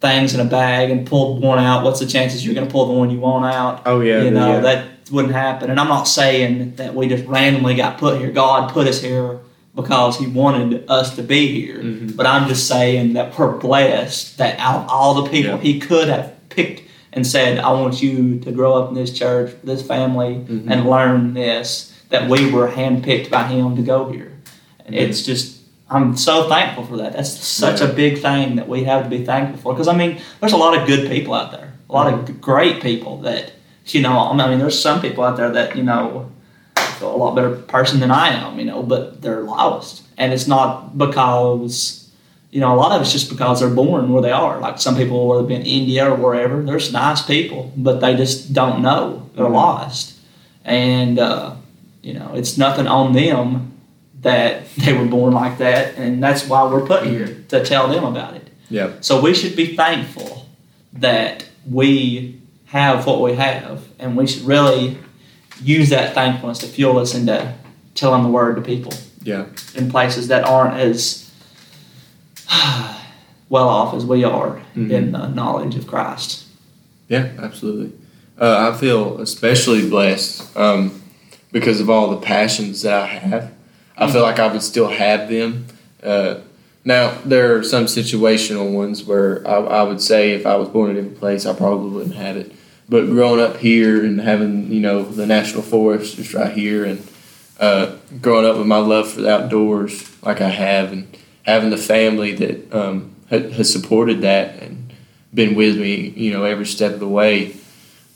things 0.00 0.34
in 0.34 0.40
a 0.40 0.44
bag 0.44 0.90
and 0.90 1.06
pulled 1.06 1.42
one 1.42 1.58
out, 1.58 1.82
what's 1.84 2.00
the 2.00 2.06
chances 2.06 2.44
you're 2.44 2.54
going 2.54 2.66
to 2.66 2.72
pull 2.72 2.86
the 2.86 2.92
one 2.92 3.10
you 3.10 3.18
want 3.18 3.44
out? 3.54 3.82
Oh 3.86 4.00
yeah. 4.00 4.22
you 4.22 4.30
know 4.30 4.54
yeah. 4.54 4.60
that 4.60 4.88
wouldn't 5.10 5.34
happen. 5.34 5.70
And 5.70 5.78
I'm 5.80 5.88
not 5.88 6.04
saying 6.04 6.76
that 6.76 6.94
we 6.94 7.08
just 7.08 7.24
randomly 7.26 7.74
got 7.74 7.98
put 7.98 8.18
here. 8.20 8.30
God 8.30 8.70
put 8.72 8.86
us 8.86 9.00
here 9.00 9.38
because 9.74 10.18
He 10.18 10.26
wanted 10.26 10.84
us 10.88 11.14
to 11.16 11.22
be 11.22 11.60
here. 11.60 11.78
Mhm. 11.82 12.16
But 12.16 12.26
I'm 12.26 12.48
just 12.48 12.66
saying 12.66 13.14
that 13.14 13.38
we're 13.38 13.56
blessed 13.56 14.38
that 14.38 14.58
out 14.58 14.82
of 14.84 14.88
all 14.90 15.14
the 15.22 15.30
people 15.30 15.52
Yeah. 15.52 15.58
He 15.58 15.78
could 15.78 16.08
have 16.08 16.32
picked 16.48 16.82
and 17.12 17.26
said, 17.26 17.58
"I 17.58 17.70
want 17.72 18.02
you 18.02 18.38
to 18.40 18.50
grow 18.52 18.74
up 18.74 18.88
in 18.90 18.94
this 18.94 19.12
church, 19.12 19.52
this 19.64 19.82
family, 19.82 20.40
Mhm. 20.48 20.64
and 20.68 20.88
learn 20.90 21.34
this." 21.34 21.92
That 22.10 22.28
we 22.28 22.50
were 22.50 22.68
handpicked 22.68 23.30
by 23.30 23.44
Him 23.44 23.74
to 23.76 23.82
go 23.82 24.10
here. 24.10 24.32
And 24.84 24.94
Mhm. 24.94 24.98
it's 25.00 25.22
just. 25.22 25.55
I'm 25.88 26.16
so 26.16 26.48
thankful 26.48 26.84
for 26.84 26.96
that. 26.96 27.12
That's 27.12 27.30
such 27.30 27.80
a 27.80 27.86
big 27.86 28.18
thing 28.18 28.56
that 28.56 28.68
we 28.68 28.84
have 28.84 29.04
to 29.04 29.08
be 29.10 29.24
thankful 29.24 29.58
for. 29.60 29.72
Because 29.72 29.86
I 29.88 29.96
mean, 29.96 30.20
there's 30.40 30.52
a 30.52 30.56
lot 30.56 30.76
of 30.76 30.86
good 30.86 31.08
people 31.08 31.32
out 31.34 31.52
there, 31.52 31.72
a 31.88 31.92
lot 31.92 32.12
Mm-hmm. 32.12 32.32
of 32.32 32.40
great 32.40 32.82
people 32.82 33.18
that 33.22 33.52
you 33.86 34.00
know. 34.02 34.18
I 34.18 34.48
mean, 34.48 34.58
there's 34.58 34.80
some 34.80 35.00
people 35.00 35.22
out 35.24 35.36
there 35.36 35.50
that 35.50 35.76
you 35.76 35.84
know 35.84 36.30
a 37.00 37.04
lot 37.06 37.34
better 37.36 37.50
person 37.54 38.00
than 38.00 38.10
I 38.10 38.28
am, 38.30 38.58
you 38.58 38.64
know, 38.64 38.82
but 38.82 39.22
they're 39.22 39.42
lost, 39.42 40.02
and 40.18 40.32
it's 40.32 40.48
not 40.48 40.96
because 40.98 42.10
you 42.50 42.58
know 42.60 42.74
a 42.74 42.78
lot 42.78 42.90
of 42.92 43.02
it's 43.02 43.12
just 43.12 43.28
because 43.30 43.60
they're 43.60 43.70
born 43.70 44.12
where 44.12 44.22
they 44.22 44.32
are. 44.32 44.58
Like 44.58 44.80
some 44.80 44.96
people, 44.96 45.28
whether 45.28 45.44
it 45.44 45.48
be 45.48 45.54
in 45.54 45.62
India 45.62 46.10
or 46.10 46.16
wherever, 46.16 46.62
there's 46.64 46.92
nice 46.92 47.22
people, 47.22 47.70
but 47.76 48.00
they 48.00 48.16
just 48.16 48.52
don't 48.52 48.82
know 48.82 49.28
they're 49.36 49.44
Mhm. 49.46 49.52
lost, 49.52 50.14
and 50.64 51.20
uh, 51.20 51.52
you 52.02 52.14
know 52.14 52.32
it's 52.34 52.58
nothing 52.58 52.88
on 52.88 53.12
them 53.12 53.72
that 54.22 54.68
they 54.76 54.92
were 54.92 55.04
born 55.04 55.32
like 55.34 55.58
that, 55.58 55.94
and 55.96 56.22
that's 56.22 56.46
why 56.48 56.64
we're 56.70 56.86
put 56.86 57.04
here 57.06 57.44
to 57.48 57.64
tell 57.64 57.88
them 57.88 58.04
about 58.04 58.34
it. 58.34 58.48
Yeah. 58.70 58.92
So 59.00 59.20
we 59.20 59.34
should 59.34 59.54
be 59.56 59.76
thankful 59.76 60.46
that 60.94 61.44
we 61.70 62.40
have 62.66 63.06
what 63.06 63.20
we 63.20 63.34
have, 63.34 63.84
and 63.98 64.16
we 64.16 64.26
should 64.26 64.42
really 64.42 64.98
use 65.62 65.90
that 65.90 66.14
thankfulness 66.14 66.58
to 66.60 66.66
fuel 66.66 66.98
us 66.98 67.14
into 67.14 67.54
telling 67.94 68.22
the 68.22 68.28
word 68.28 68.56
to 68.56 68.62
people 68.62 68.92
Yeah. 69.22 69.46
in 69.74 69.90
places 69.90 70.28
that 70.28 70.44
aren't 70.44 70.74
as 70.78 71.30
well 73.48 73.68
off 73.68 73.94
as 73.94 74.04
we 74.04 74.24
are 74.24 74.60
Mhm. 74.76 74.90
in 74.90 75.12
the 75.12 75.28
knowledge 75.28 75.76
of 75.76 75.86
Christ. 75.86 76.44
Yeah, 77.08 77.28
absolutely. 77.40 77.92
Uh, 78.38 78.70
I 78.72 78.76
feel 78.76 79.18
especially 79.20 79.88
blessed 79.88 80.56
um, 80.56 81.00
because 81.52 81.80
of 81.80 81.88
all 81.88 82.10
the 82.10 82.16
passions 82.18 82.82
that 82.82 83.02
I 83.02 83.06
have. 83.06 83.52
I 83.96 84.10
feel 84.10 84.22
like 84.22 84.38
I 84.38 84.52
would 84.52 84.62
still 84.62 84.88
have 84.88 85.28
them. 85.28 85.66
Uh, 86.02 86.40
now, 86.84 87.18
there 87.24 87.56
are 87.56 87.64
some 87.64 87.86
situational 87.86 88.72
ones 88.72 89.02
where 89.02 89.46
I, 89.46 89.56
I 89.56 89.82
would 89.82 90.00
say 90.00 90.32
if 90.32 90.46
I 90.46 90.56
was 90.56 90.68
born 90.68 90.90
in 90.90 90.96
a 90.96 91.00
different 91.00 91.18
place, 91.18 91.46
I 91.46 91.54
probably 91.54 91.90
wouldn't 91.90 92.14
have 92.14 92.36
it. 92.36 92.52
But 92.88 93.06
growing 93.06 93.40
up 93.40 93.56
here 93.56 94.04
and 94.04 94.20
having, 94.20 94.70
you 94.70 94.80
know, 94.80 95.02
the 95.02 95.26
national 95.26 95.62
forest 95.62 96.16
just 96.16 96.34
right 96.34 96.52
here 96.52 96.84
and 96.84 97.04
uh, 97.58 97.96
growing 98.20 98.46
up 98.46 98.58
with 98.58 98.66
my 98.66 98.78
love 98.78 99.10
for 99.10 99.22
the 99.22 99.30
outdoors 99.30 100.08
like 100.22 100.40
I 100.40 100.50
have 100.50 100.92
and 100.92 101.16
having 101.42 101.70
the 101.70 101.78
family 101.78 102.32
that 102.34 102.72
um, 102.72 103.16
ha- 103.30 103.48
has 103.50 103.72
supported 103.72 104.20
that 104.20 104.62
and 104.62 104.92
been 105.34 105.54
with 105.54 105.78
me, 105.78 106.10
you 106.10 106.32
know, 106.32 106.44
every 106.44 106.66
step 106.66 106.92
of 106.92 107.00
the 107.00 107.08
way. 107.08 107.56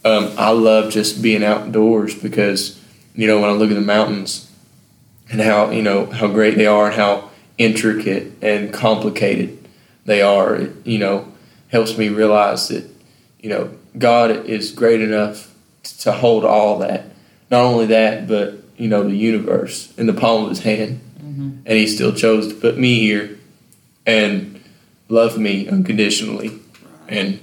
Um, 0.05 0.31
I 0.37 0.51
love 0.51 0.91
just 0.91 1.21
being 1.21 1.43
outdoors 1.43 2.15
because, 2.15 2.79
you 3.15 3.27
know, 3.27 3.41
when 3.41 3.49
I 3.49 3.53
look 3.53 3.71
at 3.71 3.75
the 3.75 3.81
mountains 3.81 4.50
and 5.31 5.41
how, 5.41 5.71
you 5.71 5.81
know, 5.81 6.05
how 6.07 6.27
great 6.27 6.55
they 6.57 6.65
are 6.65 6.87
and 6.87 6.95
how 6.95 7.29
intricate 7.57 8.33
and 8.41 8.73
complicated 8.73 9.57
they 10.05 10.21
are, 10.21 10.55
it, 10.55 10.85
you 10.85 10.97
know, 10.97 11.31
helps 11.69 11.97
me 11.97 12.09
realize 12.09 12.67
that, 12.67 12.89
you 13.39 13.49
know, 13.49 13.71
God 13.97 14.45
is 14.45 14.71
great 14.71 15.01
enough 15.01 15.53
to 15.99 16.11
hold 16.11 16.43
all 16.45 16.79
that. 16.79 17.05
Not 17.49 17.63
only 17.63 17.85
that, 17.87 18.27
but 18.27 18.55
you 18.77 18.87
know, 18.87 19.03
the 19.03 19.15
universe 19.15 19.93
in 19.97 20.07
the 20.07 20.13
palm 20.13 20.43
of 20.43 20.49
His 20.49 20.59
hand, 20.59 21.01
Mm-hmm. 21.21 21.49
and 21.65 21.77
He 21.77 21.87
still 21.87 22.13
chose 22.13 22.47
to 22.49 22.55
put 22.55 22.77
me 22.77 22.99
here 22.99 23.39
and 24.05 24.61
love 25.07 25.37
me 25.37 25.69
unconditionally, 25.69 26.59
and 27.07 27.39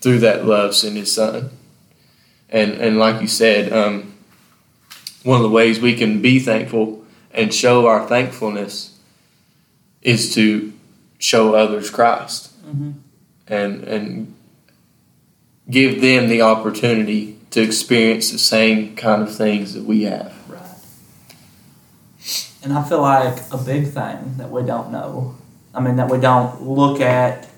through 0.00 0.20
that 0.20 0.44
love, 0.46 0.74
send 0.74 0.96
His 0.96 1.14
Son. 1.14 1.50
And 2.48 2.72
and 2.72 2.98
like 2.98 3.20
you 3.20 3.28
said, 3.28 3.72
um, 3.72 4.14
one 5.22 5.36
of 5.36 5.42
the 5.42 5.50
ways 5.50 5.78
we 5.78 5.94
can 5.94 6.20
be 6.22 6.40
thankful 6.40 6.97
and 7.38 7.54
show 7.54 7.86
our 7.86 8.06
thankfulness 8.06 8.98
is 10.02 10.34
to 10.34 10.72
show 11.18 11.54
others 11.54 11.90
Christ 11.90 12.44
Mm-hmm. 12.68 12.90
and 13.46 13.84
and 13.84 14.34
give 15.70 16.02
them 16.02 16.28
the 16.28 16.42
opportunity 16.42 17.38
to 17.50 17.62
experience 17.62 18.30
the 18.30 18.38
same 18.38 18.94
kind 18.94 19.22
of 19.22 19.34
things 19.34 19.72
that 19.72 19.84
we 19.84 20.02
have. 20.02 20.34
Right. 20.48 20.76
And 22.62 22.74
I 22.74 22.82
feel 22.86 23.00
like 23.00 23.38
a 23.50 23.56
big 23.56 23.86
thing 23.86 24.36
that 24.36 24.50
we 24.50 24.62
don't 24.64 24.92
know, 24.92 25.36
I 25.74 25.80
mean, 25.80 25.96
that 25.96 26.10
we 26.10 26.18
don't 26.18 26.62
look 26.62 27.00
at 27.00 27.48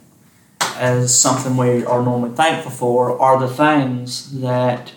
as 0.76 1.12
something 1.18 1.56
we 1.56 1.84
are 1.84 2.02
normally 2.02 2.36
thankful 2.36 2.70
for, 2.70 3.20
are 3.20 3.40
the 3.40 3.52
things 3.52 4.40
that 4.40 4.92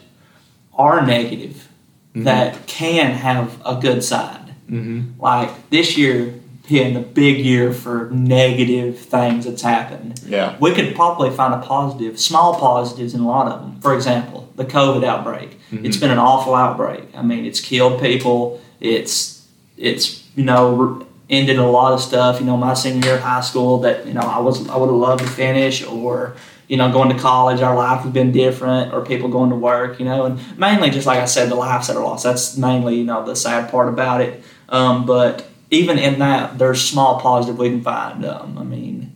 are 0.75 1.03
negative, 1.03 1.69
that 2.13 2.67
can 2.67 3.11
have 3.15 3.59
a 3.65 3.79
good 3.81 4.03
side. 4.03 4.42
Mm-hmm. 4.73 5.21
Like 5.21 5.69
this 5.69 5.97
year 5.97 6.39
being 6.67 6.93
the 6.93 7.01
big 7.01 7.39
year 7.45 7.73
for 7.73 8.09
negative 8.11 8.97
things 8.97 9.45
that's 9.45 9.61
happened. 9.61 10.21
Yeah. 10.25 10.55
We 10.59 10.73
could 10.73 10.95
probably 10.95 11.29
find 11.29 11.53
a 11.53 11.59
positive, 11.59 12.17
small 12.19 12.57
positives 12.57 13.13
in 13.13 13.19
a 13.19 13.27
lot 13.27 13.51
of 13.51 13.61
them. 13.61 13.81
For 13.81 13.93
example, 13.93 14.49
the 14.55 14.65
COVID 14.65 15.03
outbreak. 15.03 15.59
It's 15.71 15.97
been 15.97 16.11
an 16.11 16.19
awful 16.19 16.53
outbreak. 16.53 17.03
I 17.15 17.23
mean, 17.23 17.45
it's 17.45 17.59
killed 17.59 17.99
people. 17.99 18.61
It's 18.79 19.47
it's 19.77 20.23
you 20.35 20.43
know 20.43 21.05
ended 21.29 21.57
a 21.57 21.65
lot 21.65 21.93
of 21.93 22.01
stuff. 22.01 22.39
You 22.39 22.45
know, 22.45 22.57
my 22.57 22.73
senior 22.73 23.05
year 23.05 23.15
of 23.15 23.21
high 23.21 23.41
school 23.41 23.79
that 23.79 24.05
you 24.05 24.13
know 24.13 24.21
I 24.21 24.39
was 24.39 24.67
I 24.69 24.77
would 24.77 24.87
have 24.87 24.95
loved 24.95 25.23
to 25.23 25.29
finish, 25.29 25.83
or 25.83 26.35
you 26.67 26.77
know 26.77 26.91
going 26.91 27.09
to 27.15 27.19
college, 27.19 27.61
our 27.61 27.75
life 27.75 28.03
has 28.03 28.13
been 28.13 28.31
different, 28.31 28.93
or 28.93 29.03
people 29.03 29.29
going 29.29 29.49
to 29.49 29.55
work. 29.55 29.99
You 29.99 30.05
know, 30.05 30.25
and 30.25 30.59
mainly 30.59 30.89
just 30.89 31.07
like 31.07 31.19
I 31.19 31.25
said, 31.25 31.49
the 31.49 31.55
lives 31.55 31.87
that 31.87 31.97
are 31.97 32.03
lost. 32.03 32.23
That's 32.23 32.57
mainly 32.57 32.97
you 32.97 33.05
know 33.05 33.25
the 33.25 33.35
sad 33.35 33.71
part 33.71 33.89
about 33.89 34.21
it. 34.21 34.43
Um, 34.73 35.05
but 35.05 35.47
even 35.71 35.97
in 35.99 36.19
that, 36.19 36.57
there's 36.57 36.81
small 36.81 37.19
positive 37.21 37.57
we 37.59 37.69
can 37.69 37.81
find. 37.83 38.25
Um, 38.25 38.57
I 38.57 38.63
mean, 38.63 39.15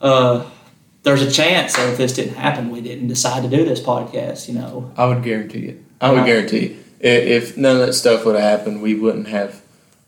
uh, 0.00 0.44
there's 1.04 1.22
a 1.22 1.30
chance 1.30 1.76
that 1.76 1.88
if 1.90 1.96
this 1.96 2.12
didn't 2.12 2.34
happen, 2.34 2.70
we 2.70 2.80
didn't 2.80 3.08
decide 3.08 3.42
to 3.44 3.48
do 3.48 3.64
this 3.64 3.80
podcast. 3.80 4.48
You 4.48 4.54
know, 4.54 4.92
I 4.96 5.06
would 5.06 5.22
guarantee 5.22 5.66
it. 5.66 5.82
I 6.00 6.10
would 6.10 6.18
Right. 6.18 6.26
guarantee 6.26 6.76
it. 6.98 7.26
If 7.28 7.56
none 7.56 7.76
of 7.80 7.86
that 7.86 7.92
stuff 7.94 8.24
would 8.26 8.34
have 8.34 8.58
happened, 8.58 8.82
we 8.82 8.94
wouldn't 8.94 9.28
have 9.28 9.62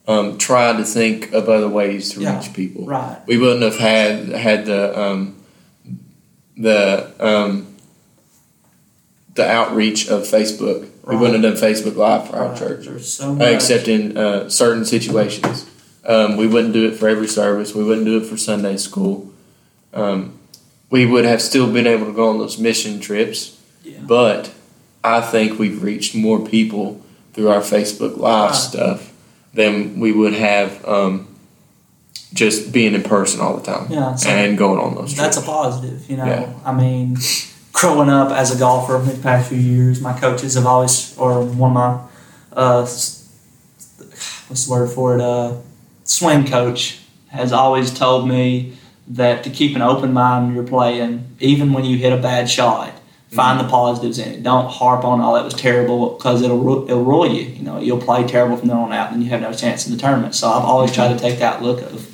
um, 0.09 0.37
tried 0.37 0.79
to 0.79 0.85
think 0.85 1.33
of 1.33 1.49
other 1.49 1.69
ways 1.69 2.13
to 2.15 2.21
Yeah. 2.21 2.37
reach 2.37 2.53
people. 2.53 2.85
right? 2.85 3.19
We 3.27 3.39
wouldn't 3.39 3.63
have 3.63 3.79
had 3.79 4.31
had 4.31 4.67
the 4.67 5.01
um, 5.01 5.37
the 6.57 7.13
um, 7.21 7.69
the 9.35 9.49
outreach 9.49 10.09
of 10.09 10.23
Facebook. 10.23 10.89
We 11.05 11.15
Right. 11.15 11.21
wouldn't 11.21 11.45
have 11.45 11.55
done 11.59 11.71
Facebook 11.71 11.97
Live 11.97 12.29
for 12.29 12.37
our 12.37 12.49
Right. 12.51 12.59
church. 12.59 12.87
There's 12.87 13.13
so 13.13 13.33
uh, 13.41 13.45
except 13.45 13.89
in 13.89 14.17
uh, 14.17 14.49
certain 14.49 14.85
situations. 14.85 15.67
Um, 16.07 16.37
we 16.37 16.47
wouldn't 16.47 16.73
do 16.73 16.87
it 16.87 16.97
for 16.97 17.09
every 17.09 17.27
service. 17.29 17.75
We 17.75 17.85
wouldn't 17.85 18.07
do 18.07 18.17
it 18.19 18.27
for 18.27 18.37
Sunday 18.37 18.77
school. 18.77 19.31
Um, 19.95 20.35
we 20.91 21.07
would 21.07 21.25
have 21.25 21.41
still 21.43 21.67
been 21.73 21.87
able 21.87 22.07
to 22.07 22.13
go 22.13 22.29
on 22.29 22.39
those 22.39 22.59
mission 22.59 23.01
trips, 23.01 23.57
Yeah. 23.85 23.99
but 24.07 24.51
I 25.05 25.21
think 25.21 25.59
we've 25.59 25.83
reached 25.83 26.15
more 26.15 26.39
people 26.39 27.01
through 27.35 27.49
our 27.51 27.61
Facebook 27.63 28.17
Live 28.19 28.51
Right. 28.51 28.55
stuff 28.55 29.13
than 29.55 29.99
we 30.01 30.13
would 30.13 30.35
have 30.35 30.87
um, 30.87 31.27
just 32.35 32.73
being 32.73 32.95
in 32.95 33.03
person 33.03 33.41
all 33.41 33.57
the 33.57 33.63
time 33.63 33.87
Yeah, 33.91 34.15
so- 34.15 34.29
and 34.31 34.57
going 34.57 34.79
on 34.79 34.95
those 34.95 35.15
That's 35.15 35.37
trips. 35.37 35.49
a 35.49 35.51
positive, 35.51 36.01
you 36.09 36.17
know. 36.17 36.25
Yeah. 36.27 36.47
I 36.65 36.73
mean, 36.73 37.17
growing 37.73 38.09
up 38.09 38.31
as 38.31 38.55
a 38.55 38.59
golfer 38.59 38.97
in 38.97 39.07
the 39.07 39.23
past 39.23 39.49
few 39.49 39.59
years, 39.59 40.01
my 40.01 40.19
coaches 40.19 40.55
have 40.55 40.67
always, 40.67 41.17
or 41.19 41.45
one 41.45 41.71
of 41.71 41.75
my, 41.75 42.01
uh, 42.53 42.81
what's 42.81 44.67
the 44.67 44.71
word 44.71 44.91
for 44.91 45.15
it, 45.15 45.21
uh, 45.21 45.57
swing 46.05 46.47
coach 46.47 47.01
has 47.31 47.53
always 47.53 47.93
told 47.93 48.29
me 48.29 48.77
that 49.09 49.43
to 49.45 49.51
keep 49.51 49.75
an 49.75 49.83
open 49.83 50.13
mind 50.13 50.47
when 50.47 50.55
you're 50.55 50.67
playing, 50.67 51.25
even 51.41 51.73
when 51.73 51.85
you 51.85 51.97
hit 51.97 52.13
a 52.13 52.17
bad 52.17 52.49
shot, 52.49 52.93
find 53.31 53.59
the 53.59 53.65
positives 53.65 54.19
in 54.19 54.29
it. 54.29 54.43
Don't 54.43 54.71
harp 54.71 55.05
on 55.05 55.21
all 55.21 55.35
that 55.35 55.45
was 55.45 55.55
terrible 55.55 56.11
because 56.11 56.43
it'll 56.43 56.59
ru- 56.59 56.85
it'll 56.85 57.03
ruin 57.03 57.35
you. 57.35 57.43
You 57.43 57.63
know, 57.63 57.81
you'll 57.81 58.01
play 58.01 58.27
terrible 58.27 58.59
from 58.59 58.69
then 58.69 58.77
on 58.77 58.93
out, 58.93 59.13
and 59.13 59.23
you 59.23 59.31
have 59.31 59.41
no 59.41 59.53
chance 59.55 59.87
in 59.87 59.93
the 59.93 59.99
tournament. 59.99 60.35
So 60.35 60.49
I've 60.49 60.65
always 60.65 60.93
tried 60.93 61.15
to 61.15 61.19
take 61.19 61.39
that 61.39 61.63
look 61.63 61.81
of, 61.81 62.07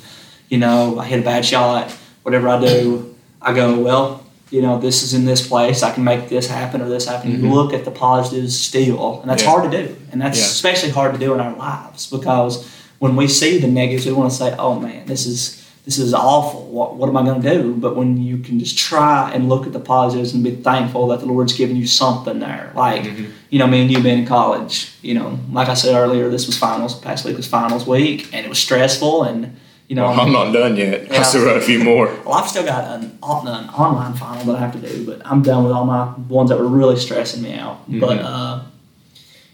you 0.47 0.57
know, 0.57 0.97
I 0.97 1.05
hit 1.05 1.19
a 1.19 1.23
bad 1.23 1.45
shot, 1.45 1.91
whatever 2.23 2.47
I 2.47 2.59
do, 2.61 3.15
I 3.41 3.53
go, 3.53 3.79
well, 3.79 4.25
you 4.51 4.61
know, 4.61 4.79
this 4.79 5.03
is 5.03 5.13
in 5.13 5.25
this 5.25 5.47
place. 5.47 5.83
I 5.83 5.91
can 5.91 6.03
make 6.03 6.29
this 6.29 6.47
happen 6.47 6.81
or 6.81 6.89
this 6.89 7.05
happen. 7.07 7.31
You 7.31 7.37
Mhm. 7.37 7.53
look 7.53 7.73
at 7.73 7.85
the 7.85 7.91
positives 7.91 8.59
still, 8.59 9.19
and 9.21 9.29
that's 9.29 9.43
Yeah. 9.43 9.49
hard 9.49 9.71
to 9.71 9.83
do. 9.83 9.95
And 10.11 10.19
that's 10.21 10.39
Yeah. 10.39 10.45
especially 10.45 10.89
hard 10.89 11.13
to 11.13 11.19
do 11.19 11.33
in 11.33 11.39
our 11.39 11.55
lives 11.55 12.07
because 12.07 12.65
when 12.99 13.15
we 13.15 13.27
see 13.27 13.59
the 13.59 13.67
negatives, 13.67 14.05
we 14.07 14.11
want 14.13 14.31
to 14.31 14.35
say, 14.35 14.53
"Oh 14.57 14.75
man, 14.75 15.03
this 15.05 15.25
is 15.25 15.55
this 15.85 15.97
is 15.97 16.13
awful. 16.13 16.67
What, 16.69 16.97
what 16.97 17.09
am 17.09 17.17
I 17.17 17.23
going 17.23 17.41
to 17.41 17.49
do?" 17.49 17.73
But 17.75 17.95
when 17.95 18.21
you 18.21 18.37
can 18.37 18.59
just 18.59 18.77
try 18.77 19.31
and 19.33 19.49
look 19.49 19.65
at 19.65 19.73
the 19.73 19.79
positives 19.79 20.33
and 20.33 20.43
be 20.43 20.51
thankful 20.51 21.07
that 21.07 21.19
the 21.19 21.25
Lord's 21.25 21.53
given 21.53 21.75
you 21.77 21.87
something 21.87 22.39
there, 22.39 22.71
like 22.75 23.03
Mhm. 23.05 23.27
you 23.49 23.57
know, 23.57 23.65
me 23.65 23.81
and 23.81 23.89
you 23.89 23.99
being 23.99 24.19
in 24.19 24.25
college, 24.27 24.89
you 25.01 25.15
know, 25.15 25.39
like 25.51 25.67
I 25.69 25.73
said 25.73 25.95
earlier, 25.95 26.29
this 26.29 26.45
was 26.45 26.57
finals. 26.57 26.93
Past 26.93 27.25
week 27.25 27.37
was 27.37 27.47
finals 27.47 27.87
week, 27.87 28.27
and 28.33 28.45
it 28.45 28.49
was 28.49 28.59
stressful, 28.59 29.23
and 29.23 29.55
you 29.89 29.95
know, 29.95 30.03
Well, 30.09 30.21
I'm 30.21 30.31
not 30.31 30.51
done 30.53 30.77
yet. 30.77 31.07
Yeah. 31.11 31.19
I 31.19 31.23
still 31.23 31.43
got 31.43 31.57
a 31.57 31.61
few 31.61 31.83
more. 31.83 32.05
well, 32.23 32.35
I've 32.35 32.47
still 32.47 32.63
got 32.63 32.83
an, 32.99 33.05
an 33.23 33.69
online 33.69 34.13
final 34.13 34.45
that 34.45 34.55
I 34.57 34.59
have 34.59 34.71
to 34.79 34.87
do, 34.87 35.03
but 35.05 35.21
I'm 35.25 35.41
done 35.41 35.63
with 35.63 35.73
all 35.73 35.83
my 35.85 36.13
ones 36.29 36.49
that 36.51 36.59
were 36.59 36.67
really 36.67 36.95
stressing 36.95 37.41
me 37.41 37.55
out. 37.55 37.81
But, 37.87 38.19
Mhm. 38.19 38.23
uh, 38.23 38.59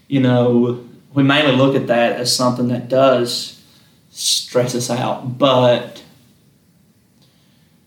you 0.08 0.20
know, 0.20 0.78
we 1.14 1.22
mainly 1.22 1.56
look 1.56 1.74
at 1.74 1.86
that 1.86 2.20
as 2.20 2.36
something 2.36 2.68
that 2.68 2.88
does 2.90 3.58
stress 4.10 4.74
us 4.74 4.90
out. 4.90 5.38
But, 5.38 6.02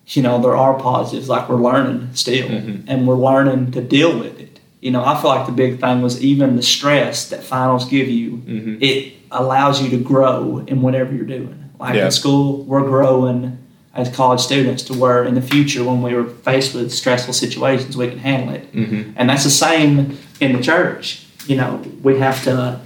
you 0.07 0.23
know, 0.23 0.41
there 0.41 0.55
are 0.55 0.73
positives, 0.79 1.29
like 1.29 1.47
we're 1.49 1.61
learning 1.61 2.09
still, 2.13 2.47
Mhm. 2.47 2.83
and 2.87 3.07
we're 3.07 3.15
learning 3.15 3.71
to 3.73 3.81
deal 3.81 4.17
with 4.17 4.39
it. 4.39 4.59
You 4.81 4.89
know, 4.89 5.03
I 5.05 5.13
feel 5.21 5.29
like 5.29 5.45
the 5.45 5.51
big 5.51 5.79
thing 5.79 6.01
was 6.01 6.19
even 6.23 6.55
the 6.55 6.63
stress 6.63 7.29
that 7.29 7.43
finals 7.43 7.85
give 7.85 8.07
you, 8.09 8.41
Mhm. 8.47 8.81
it 8.81 9.13
allows 9.29 9.83
you 9.83 9.89
to 9.91 9.97
grow 9.97 10.63
in 10.65 10.81
whatever 10.81 11.13
you're 11.13 11.25
doing. 11.25 11.55
Like 11.79 11.95
Yeah. 11.95 12.05
in 12.05 12.11
school, 12.11 12.63
we're 12.63 12.81
growing 12.83 13.57
as 13.95 14.09
college 14.09 14.39
students 14.41 14.83
to 14.83 14.93
where 14.93 15.23
in 15.23 15.35
the 15.35 15.41
future, 15.41 15.83
when 15.83 16.01
we 16.01 16.13
were 16.13 16.25
faced 16.25 16.73
with 16.75 16.91
stressful 16.91 17.33
situations, 17.33 17.97
we 17.97 18.07
can 18.09 18.19
handle 18.19 18.53
it. 18.55 18.67
hmm 18.73 19.01
And 19.15 19.29
that's 19.29 19.43
the 19.43 19.49
same 19.49 20.17
in 20.39 20.53
the 20.55 20.61
church. 20.61 21.25
You 21.47 21.55
know, 21.57 21.79
we 22.03 22.19
have 22.19 22.43
to, 22.43 22.79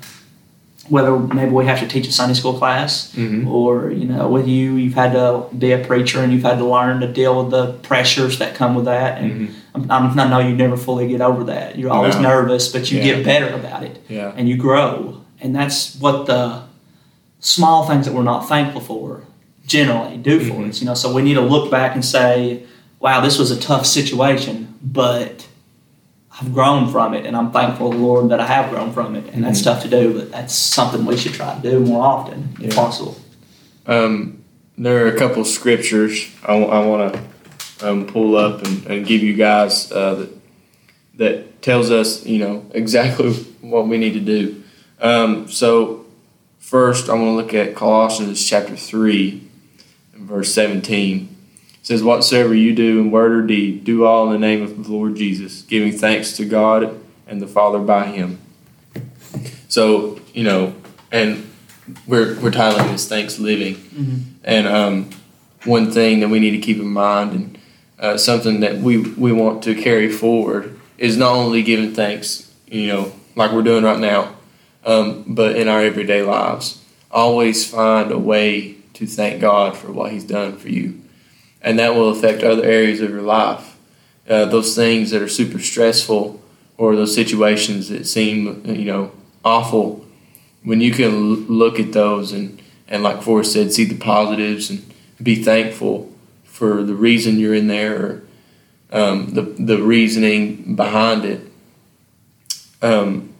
whether 0.89 1.17
maybe 1.17 1.51
we 1.51 1.65
have 1.65 1.79
to 1.79 1.88
teach 1.88 2.07
a 2.07 2.12
Sunday 2.12 2.33
school 2.35 2.53
class, 2.53 3.12
Mhm. 3.17 3.47
or 3.47 3.89
you 3.91 4.05
know, 4.05 4.27
with 4.27 4.47
you, 4.47 4.75
you've 4.75 4.93
had 4.95 5.13
to 5.13 5.43
be 5.57 5.71
a 5.71 5.77
preacher 5.79 6.21
and 6.21 6.31
you've 6.33 6.43
had 6.43 6.57
to 6.59 6.65
learn 6.65 7.00
to 7.01 7.07
deal 7.07 7.41
with 7.41 7.51
the 7.51 7.73
pressures 7.89 8.38
that 8.39 8.55
come 8.55 8.73
with 8.75 8.85
that. 8.85 9.19
And 9.21 9.31
Mhm. 9.50 9.50
I'm, 9.75 9.91
I'm, 10.12 10.19
I 10.19 10.27
know 10.29 10.39
you 10.39 10.55
never 10.55 10.77
fully 10.77 11.07
get 11.07 11.21
over 11.21 11.43
that. 11.45 11.77
You're 11.77 11.91
always 11.91 12.15
No. 12.15 12.21
nervous, 12.29 12.67
but 12.69 12.91
you 12.91 13.00
Yeah. 13.00 13.03
get 13.15 13.25
better 13.25 13.50
about 13.53 13.83
it 13.83 14.01
Yeah. 14.09 14.31
and 14.38 14.47
you 14.47 14.55
grow. 14.57 15.15
And 15.41 15.55
that's 15.55 15.95
what 16.00 16.25
the 16.27 16.59
small 17.43 17.85
things 17.85 18.05
that 18.05 18.13
we're 18.15 18.23
not 18.23 18.47
thankful 18.47 18.79
for 18.81 19.21
generally 19.67 20.17
do 20.17 20.39
for 20.39 20.53
Mhm. 20.55 20.69
us. 20.69 20.81
You 20.81 20.88
know, 20.88 20.93
so 20.93 21.13
we 21.13 21.21
need 21.21 21.35
to 21.35 21.41
look 21.41 21.69
back 21.69 21.93
and 21.93 22.03
say, 22.03 22.63
"Wow, 23.00 23.21
this 23.21 23.38
was 23.38 23.51
a 23.51 23.57
tough 23.57 23.85
situation, 23.85 24.73
but 24.81 25.45
I've 26.39 26.53
grown 26.53 26.89
from 26.89 27.13
it, 27.13 27.25
and 27.25 27.35
I'm 27.35 27.51
thankful 27.51 27.91
to 27.91 27.97
the 27.97 28.03
Lord 28.03 28.29
that 28.29 28.39
I 28.39 28.47
have 28.47 28.69
grown 28.71 28.91
from 28.91 29.15
it." 29.15 29.25
And 29.33 29.43
that's 29.43 29.59
Mhm. 29.62 29.65
tough 29.65 29.81
to 29.83 29.88
do, 29.89 30.13
but 30.13 30.31
that's 30.31 30.53
something 30.55 31.05
we 31.05 31.17
should 31.17 31.33
try 31.33 31.53
to 31.53 31.62
do 31.69 31.79
more 31.79 32.03
often, 32.03 32.50
if 32.62 32.75
possible. 32.75 33.15
Um, 33.88 34.38
there 34.77 35.05
are 35.05 35.09
a 35.09 35.17
couple 35.17 35.43
scriptures 35.45 36.27
I, 36.47 36.55
want 36.55 37.13
to 37.13 37.19
um, 37.89 38.05
pull 38.05 38.38
up 38.38 38.65
and, 38.65 38.85
and 38.88 39.05
give 39.05 39.21
you 39.21 39.33
guys 39.33 39.91
uh, 39.91 40.15
that 40.15 40.29
that 41.17 41.62
tells 41.62 41.91
us, 41.91 42.25
you 42.25 42.39
know, 42.39 42.63
exactly 42.73 43.31
what 43.62 43.88
we 43.88 43.97
need 43.97 44.13
to 44.13 44.19
do. 44.19 44.55
Um, 45.01 45.47
so 45.50 46.02
first, 46.63 47.10
I 47.10 47.13
want 47.13 47.25
to 47.25 47.32
look 47.32 47.53
at 47.53 47.75
Colossians 47.75 48.43
chapter 48.48 48.75
three, 48.75 49.43
and 50.13 50.27
verse 50.27 50.53
seventeen. 50.53 51.36
It 51.74 51.86
says, 51.86 52.01
"Whatsoever 52.01 52.55
you 52.55 52.74
do 52.74 53.01
in 53.01 53.12
word 53.12 53.34
or 53.34 53.46
deed, 53.46 53.84
do 53.84 54.05
all 54.05 54.25
in 54.27 54.32
the 54.32 54.39
name 54.39 54.63
of 54.63 54.84
the 54.84 54.91
Lord 54.91 55.15
Jesus, 55.15 55.62
giving 55.63 55.91
thanks 55.91 56.36
to 56.38 56.46
God 56.46 57.00
and 57.27 57.41
the 57.41 57.48
Father 57.48 57.79
by 57.79 58.08
Him." 58.08 58.39
So 59.67 60.20
you 60.34 60.43
know, 60.43 60.74
and 61.12 61.50
we're 62.08 62.39
we're 62.39 62.51
titling 62.51 62.91
this 62.91 63.08
"Thanks 63.08 63.38
Living." 63.38 63.75
Mm-hmm. 63.75 64.17
And 64.43 64.67
um, 64.67 65.10
one 65.65 65.91
thing 65.91 66.22
that 66.22 66.29
we 66.29 66.39
need 66.39 66.51
to 66.51 66.60
keep 66.60 66.77
in 66.77 66.88
mind, 66.88 67.32
and 67.34 67.60
uh, 68.00 68.17
something 68.17 68.62
that 68.62 68.77
we 68.77 68.98
we 68.98 69.32
want 69.32 69.63
to 69.63 69.75
carry 69.75 70.10
forward 70.10 70.79
is 70.98 71.17
not 71.17 71.34
only 71.34 71.62
giving 71.62 71.93
thanks, 71.93 72.51
you 72.67 72.88
know, 72.88 73.12
like 73.36 73.51
we're 73.51 73.62
doing 73.62 73.84
right 73.84 74.00
now, 74.00 74.36
um, 74.85 75.23
but 75.27 75.55
in 75.55 75.67
our 75.67 75.81
everyday 75.81 76.21
lives. 76.21 76.81
Always 77.11 77.69
find 77.69 78.11
a 78.11 78.17
way 78.17 78.77
to 78.93 79.05
thank 79.05 79.41
God 79.41 79.77
for 79.77 79.91
what 79.91 80.11
He's 80.11 80.23
done 80.23 80.57
for 80.57 80.69
you, 80.69 81.01
and 81.61 81.79
that 81.79 81.95
will 81.95 82.09
affect 82.09 82.43
other 82.43 82.63
areas 82.63 83.01
of 83.01 83.09
your 83.09 83.21
life. 83.21 83.77
Uh, 84.27 84.45
those 84.45 84.75
things 84.75 85.11
that 85.11 85.21
are 85.21 85.27
super 85.27 85.59
stressful, 85.59 86.41
or 86.77 86.95
those 86.95 87.13
situations 87.13 87.89
that 87.89 88.07
seem, 88.07 88.63
you 88.65 88.85
know, 88.85 89.11
awful, 89.43 90.05
when 90.63 90.81
you 90.81 90.91
can 90.91 91.35
look 91.47 91.79
at 91.79 91.93
those 91.93 92.31
and 92.31 92.61
and 92.87 93.03
like 93.03 93.21
Forrest 93.21 93.53
said, 93.53 93.73
see 93.73 93.85
the 93.85 93.97
positives 93.97 94.69
and 94.69 94.93
be 95.21 95.41
thankful 95.41 96.11
for 96.43 96.83
the 96.83 96.93
reason 96.93 97.39
you're 97.39 97.53
in 97.53 97.67
there 97.67 98.05
or 98.05 98.23
um, 98.91 99.33
the 99.33 99.41
the 99.41 99.81
reasoning 99.81 100.75
behind 100.75 101.25
it. 101.25 101.41
Um, 102.81 103.32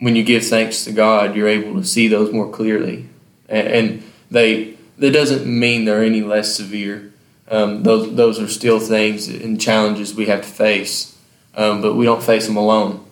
when 0.00 0.16
you 0.16 0.24
give 0.24 0.44
thanks 0.44 0.84
to 0.84 0.92
God, 0.92 1.36
you're 1.36 1.48
able 1.48 1.74
to 1.80 1.86
see 1.86 2.08
those 2.08 2.32
more 2.32 2.50
clearly, 2.50 3.08
and, 3.48 3.68
and 3.68 4.02
they 4.30 4.76
that 4.98 5.12
doesn't 5.12 5.46
mean 5.46 5.84
they're 5.84 6.02
any 6.02 6.22
less 6.22 6.54
severe. 6.54 7.12
Um, 7.48 7.82
those 7.82 8.14
those 8.16 8.40
are 8.40 8.48
still 8.48 8.80
things 8.80 9.28
and 9.28 9.60
challenges 9.60 10.14
we 10.14 10.26
have 10.26 10.42
to 10.42 10.48
face, 10.48 11.16
um, 11.54 11.82
but 11.82 11.94
we 11.94 12.04
don't 12.04 12.22
face 12.22 12.46
them 12.46 12.56
alone. 12.56 13.04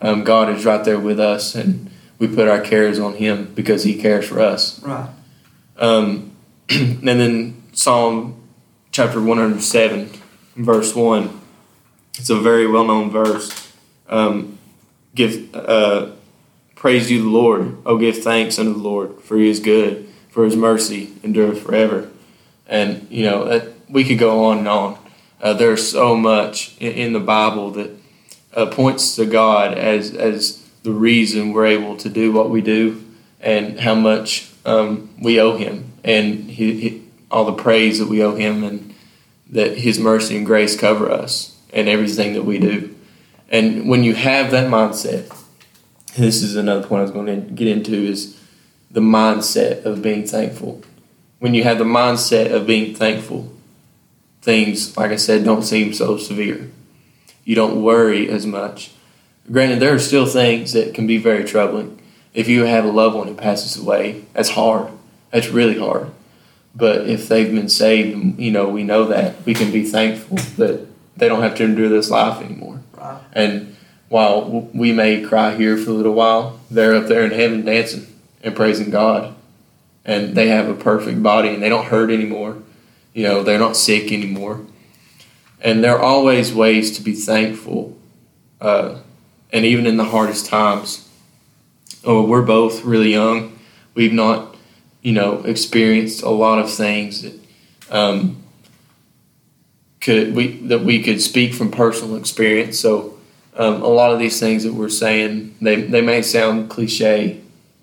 Um, 0.00 0.24
God 0.24 0.48
is 0.50 0.64
right 0.64 0.84
there 0.84 0.98
with 0.98 1.20
us, 1.20 1.54
and 1.54 1.90
we 2.18 2.26
put 2.26 2.48
our 2.48 2.60
cares 2.60 2.98
on 2.98 3.14
Him 3.14 3.52
because 3.54 3.84
He 3.84 4.00
cares 4.00 4.26
for 4.26 4.40
us. 4.40 4.82
Right. 4.82 5.10
Um, 5.76 6.32
and 6.70 7.06
then 7.06 7.62
Psalm 7.72 8.40
chapter 8.92 9.20
107, 9.20 10.10
verse 10.56 10.94
1. 10.94 11.40
It's 12.18 12.30
a 12.30 12.36
very 12.36 12.66
well 12.66 12.84
known 12.84 13.10
verse. 13.10 13.72
Um, 14.08 14.58
give 15.14 15.54
uh, 15.54 16.10
praise 16.80 17.10
you 17.10 17.22
the 17.22 17.28
Lord. 17.28 17.76
Oh, 17.84 17.98
give 17.98 18.22
thanks 18.22 18.58
unto 18.58 18.72
the 18.72 18.78
Lord, 18.78 19.20
for 19.20 19.36
he 19.36 19.50
is 19.50 19.60
good, 19.60 20.08
for 20.30 20.46
his 20.46 20.56
mercy 20.56 21.12
endureth 21.22 21.62
forever. 21.62 22.08
And, 22.66 23.06
you 23.10 23.24
know, 23.24 23.44
that, 23.44 23.68
we 23.90 24.02
could 24.02 24.18
go 24.18 24.46
on 24.46 24.58
and 24.58 24.68
on. 24.68 24.98
Uh, 25.42 25.52
there's 25.52 25.90
so 25.90 26.16
much 26.16 26.74
in, 26.80 26.92
in 26.92 27.12
the 27.12 27.20
Bible 27.20 27.70
that 27.72 27.90
uh, 28.54 28.66
points 28.66 29.14
to 29.16 29.26
God 29.26 29.76
as, 29.76 30.14
as 30.14 30.66
the 30.82 30.92
reason 30.92 31.52
we're 31.52 31.66
able 31.66 31.98
to 31.98 32.08
do 32.08 32.32
what 32.32 32.48
we 32.48 32.62
do 32.62 33.04
and 33.42 33.78
how 33.80 33.94
much 33.94 34.50
um, 34.64 35.10
we 35.20 35.38
owe 35.38 35.58
him 35.58 35.92
and 36.02 36.50
he, 36.50 36.80
he, 36.80 37.02
all 37.30 37.44
the 37.44 37.62
praise 37.62 37.98
that 37.98 38.08
we 38.08 38.22
owe 38.22 38.36
him 38.36 38.64
and 38.64 38.94
that 39.50 39.76
his 39.76 39.98
mercy 39.98 40.34
and 40.34 40.46
grace 40.46 40.80
cover 40.80 41.10
us 41.10 41.58
and 41.74 41.90
everything 41.90 42.32
that 42.32 42.44
we 42.44 42.58
do. 42.58 42.96
And 43.50 43.86
when 43.86 44.02
you 44.02 44.14
have 44.14 44.50
that 44.52 44.70
mindset, 44.70 45.36
this 46.14 46.42
is 46.42 46.56
another 46.56 46.86
point 46.86 47.00
I 47.00 47.02
was 47.02 47.10
going 47.10 47.26
to 47.26 47.36
get 47.52 47.68
into 47.68 47.94
is 47.94 48.38
the 48.90 49.00
mindset 49.00 49.84
of 49.84 50.02
being 50.02 50.26
thankful. 50.26 50.82
When 51.38 51.54
you 51.54 51.62
have 51.64 51.78
the 51.78 51.84
mindset 51.84 52.52
of 52.52 52.66
being 52.66 52.94
thankful, 52.94 53.52
things, 54.42 54.96
like 54.96 55.10
I 55.10 55.16
said, 55.16 55.44
don't 55.44 55.62
seem 55.62 55.92
so 55.92 56.16
severe. 56.16 56.70
You 57.44 57.54
don't 57.54 57.82
worry 57.82 58.28
as 58.28 58.46
much. 58.46 58.92
Granted, 59.50 59.80
there 59.80 59.94
are 59.94 59.98
still 59.98 60.26
things 60.26 60.72
that 60.72 60.94
can 60.94 61.06
be 61.06 61.18
very 61.18 61.44
troubling. 61.44 62.00
If 62.34 62.48
you 62.48 62.64
have 62.64 62.84
a 62.84 62.90
loved 62.90 63.16
one 63.16 63.28
who 63.28 63.34
passes 63.34 63.80
away, 63.80 64.24
that's 64.32 64.50
hard. 64.50 64.92
That's 65.30 65.48
really 65.48 65.78
hard. 65.78 66.10
But 66.74 67.08
if 67.08 67.28
they've 67.28 67.52
been 67.52 67.68
saved, 67.68 68.38
you 68.38 68.52
know, 68.52 68.68
we 68.68 68.84
know 68.84 69.06
that 69.06 69.44
we 69.44 69.54
can 69.54 69.72
be 69.72 69.84
thankful 69.84 70.36
that 70.56 70.86
they 71.16 71.28
don't 71.28 71.42
have 71.42 71.56
to 71.56 71.64
endure 71.64 71.88
this 71.88 72.10
life 72.10 72.42
anymore. 72.42 72.80
Right. 72.96 73.20
And 73.32 73.69
while 74.10 74.68
we 74.74 74.92
may 74.92 75.22
cry 75.22 75.54
here 75.54 75.76
for 75.76 75.90
a 75.90 75.94
little 75.94 76.12
while, 76.12 76.58
they're 76.68 76.96
up 76.96 77.06
there 77.06 77.24
in 77.24 77.30
heaven 77.30 77.64
dancing 77.64 78.06
and 78.42 78.56
praising 78.56 78.90
God. 78.90 79.36
And 80.04 80.34
they 80.34 80.48
have 80.48 80.68
a 80.68 80.74
perfect 80.74 81.22
body 81.22 81.50
and 81.50 81.62
they 81.62 81.68
don't 81.68 81.86
hurt 81.86 82.10
anymore. 82.10 82.58
You 83.14 83.22
know, 83.22 83.44
they're 83.44 83.58
not 83.58 83.76
sick 83.76 84.10
anymore. 84.10 84.62
And 85.60 85.84
there 85.84 85.96
are 85.96 86.02
always 86.02 86.52
ways 86.52 86.96
to 86.96 87.02
be 87.02 87.12
thankful. 87.12 87.96
Uh, 88.60 88.98
and 89.52 89.64
even 89.64 89.86
in 89.86 89.96
the 89.96 90.06
hardest 90.06 90.46
times, 90.46 91.08
oh, 92.02 92.26
we're 92.26 92.42
both 92.42 92.84
really 92.84 93.12
young. 93.12 93.56
We've 93.94 94.12
not, 94.12 94.56
you 95.02 95.12
know, 95.12 95.42
experienced 95.44 96.22
a 96.22 96.30
lot 96.30 96.58
of 96.58 96.68
things 96.68 97.22
that 97.22 97.38
um, 97.90 98.42
could 100.00 100.34
we 100.34 100.56
that 100.66 100.80
we 100.80 101.00
could 101.00 101.22
speak 101.22 101.54
from 101.54 101.70
personal 101.70 102.16
experience. 102.16 102.80
So 102.80 103.19
um, 103.56 103.82
a 103.82 103.88
lot 103.88 104.12
of 104.12 104.18
these 104.18 104.38
things 104.38 104.64
that 104.64 104.74
we're 104.74 104.88
saying, 104.88 105.56
they 105.60 105.82
they 105.82 106.00
may 106.00 106.22
sound 106.22 106.70
cliche, 106.70 107.40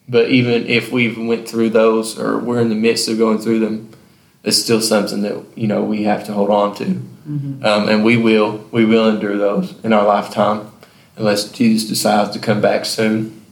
but 0.08 0.30
even 0.30 0.65
if 0.65 0.91
we've 0.91 1.17
went 1.17 1.47
through 1.47 1.71
those 1.71 2.17
or 2.17 2.39
we're 2.39 2.62
in 2.62 2.69
the 2.69 2.75
midst 2.75 3.10
of 3.10 3.17
going 3.17 3.39
through 3.39 3.60
them, 3.60 3.89
it's 4.43 4.58
still 4.58 4.82
something 4.82 5.21
that 5.21 5.43
you 5.56 5.67
know 5.67 5.84
we 5.84 6.03
have 6.03 6.25
to 6.25 6.34
hold 6.34 6.49
on 6.49 6.75
to, 6.75 6.86
mm-hmm. 6.86 7.65
um, 7.65 7.89
and 7.89 8.03
we 8.03 8.15
will 8.15 8.65
we 8.71 8.86
will 8.86 9.10
endure 9.10 9.38
those 9.38 9.77
in 9.84 9.91
our 9.91 10.06
lifetime, 10.06 10.71
unless 11.17 11.51
Jesus 11.51 11.89
decides 11.89 12.32
to 12.32 12.39
come 12.39 12.62
back 12.62 12.86
soon, 12.86 13.45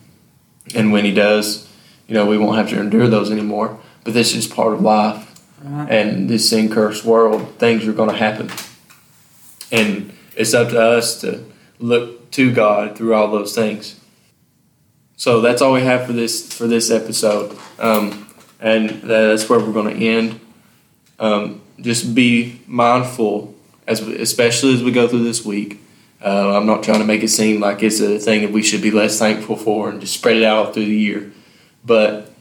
and 0.74 0.92
when 0.94 1.04
He 1.04 1.14
does, 1.14 1.70
you 2.08 2.14
know 2.14 2.26
we 2.26 2.38
won't 2.38 2.58
have 2.58 2.70
to 2.70 2.80
endure 2.80 3.08
those 3.08 3.30
anymore. 3.30 3.78
But 4.06 4.14
this 4.14 4.34
is 4.36 4.48
part 4.48 4.74
of 4.74 4.82
life, 4.82 5.44
right. 5.64 5.90
and 5.90 6.30
this 6.30 6.50
sin 6.50 6.70
cursed 6.70 7.04
world, 7.04 7.58
things 7.58 7.86
are 7.86 7.94
going 7.94 8.10
to 8.10 8.16
happen, 8.16 8.50
and 9.70 10.14
it's 10.38 10.54
up 10.54 10.70
to 10.70 10.80
us 10.80 11.20
to 11.22 11.44
look 11.80 12.32
to 12.32 12.52
God 12.54 12.98
through 12.98 13.14
all 13.14 13.30
those 13.30 13.54
things. 13.54 14.00
So 15.18 15.42
that's 15.42 15.62
all 15.62 15.74
we 15.74 15.82
have 15.82 16.06
for 16.06 16.14
this 16.14 16.52
for 16.52 16.68
this 16.68 16.92
episode, 16.92 17.58
um, 17.80 18.28
and 18.60 18.90
that's 18.90 19.50
where 19.50 19.60
we're 19.60 19.72
going 19.72 19.98
to 19.98 20.06
end. 20.06 20.40
Um, 21.20 21.62
just 21.80 22.14
be 22.14 22.60
mindful, 22.68 23.56
as 23.88 24.02
especially 24.02 24.74
as 24.74 24.84
we 24.84 24.92
go 24.92 25.08
through 25.08 25.24
this 25.24 25.46
week. 25.46 25.80
Uh, 26.22 26.58
I'm 26.58 26.66
not 26.66 26.84
trying 26.84 27.00
to 27.00 27.06
make 27.06 27.24
it 27.24 27.30
seem 27.30 27.62
like 27.62 27.84
it's 27.84 28.00
a 28.00 28.20
thing 28.20 28.42
that 28.42 28.52
we 28.52 28.64
should 28.64 28.82
be 28.82 28.92
less 28.92 29.20
thankful 29.20 29.56
for 29.56 29.90
and 29.90 30.02
just 30.02 30.16
spread 30.16 30.38
it 30.38 30.44
out 30.44 30.74
through 30.74 30.86
the 30.86 30.96
year, 30.96 31.32
but 31.86 32.34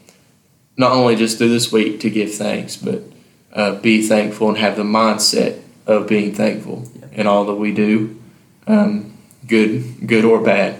not 0.75 0.91
only 0.91 1.15
just 1.15 1.37
through 1.37 1.49
this 1.49 1.71
week 1.71 1.99
to 2.01 2.09
give 2.09 2.33
thanks, 2.33 2.75
but 2.75 3.03
uh, 3.53 3.75
be 3.75 4.05
thankful 4.05 4.49
and 4.49 4.57
have 4.57 4.75
the 4.75 4.83
mindset 4.83 5.61
of 5.85 6.07
being 6.07 6.33
thankful 6.33 6.89
in 7.13 7.27
all 7.27 7.45
that 7.45 7.55
we 7.55 7.73
do. 7.73 8.19
Um, 8.67 9.14
good, 9.47 10.07
good 10.07 10.25
or 10.25 10.41
bad. 10.41 10.79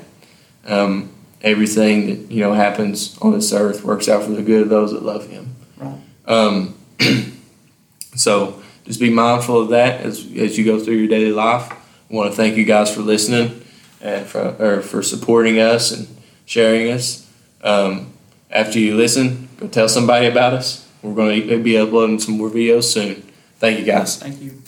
Um, 0.66 1.12
everything 1.42 2.08
that 2.08 2.32
you 2.32 2.42
know 2.42 2.54
happens 2.54 3.18
on 3.20 3.34
this 3.34 3.54
earth 3.54 3.84
works 3.84 4.10
out 4.10 4.24
for 4.24 4.32
the 4.32 4.42
good 4.42 4.64
of 4.64 4.70
those 4.70 4.92
that 4.92 5.04
love 5.04 5.28
Him. 5.30 5.56
Right. 5.78 6.00
Um, 6.26 6.76
so 8.16 8.62
just 8.86 9.00
be 9.00 9.10
mindful 9.10 9.62
of 9.62 9.70
that 9.70 10.02
as 10.02 10.20
as 10.36 10.58
you 10.58 10.66
go 10.66 10.80
through 10.80 10.96
your 10.96 11.08
daily 11.08 11.32
life. 11.32 11.72
I 11.72 12.14
want 12.14 12.32
to 12.32 12.36
thank 12.36 12.56
you 12.56 12.66
guys 12.66 12.94
for 12.94 13.02
listening 13.02 13.64
and 14.02 14.26
for 14.26 14.56
or 14.60 14.82
for 14.82 15.02
supporting 15.02 15.60
us 15.60 15.92
and 15.92 16.08
sharing 16.46 16.92
us. 16.92 17.30
Um, 17.62 18.14
after 18.52 18.80
you 18.80 18.96
listen, 18.96 19.50
go 19.58 19.68
tell 19.68 19.90
somebody 19.90 20.28
about 20.28 20.54
us. 20.54 20.88
We're 21.02 21.16
going 21.16 21.48
to 21.48 21.62
be 21.62 21.78
uploading 21.78 22.20
some 22.20 22.38
more 22.38 22.50
videos 22.50 22.86
soon. 22.86 23.22
Thank 23.60 23.80
you, 23.80 23.86
guys. 23.86 24.18
Thank 24.18 24.42
you. 24.42 24.64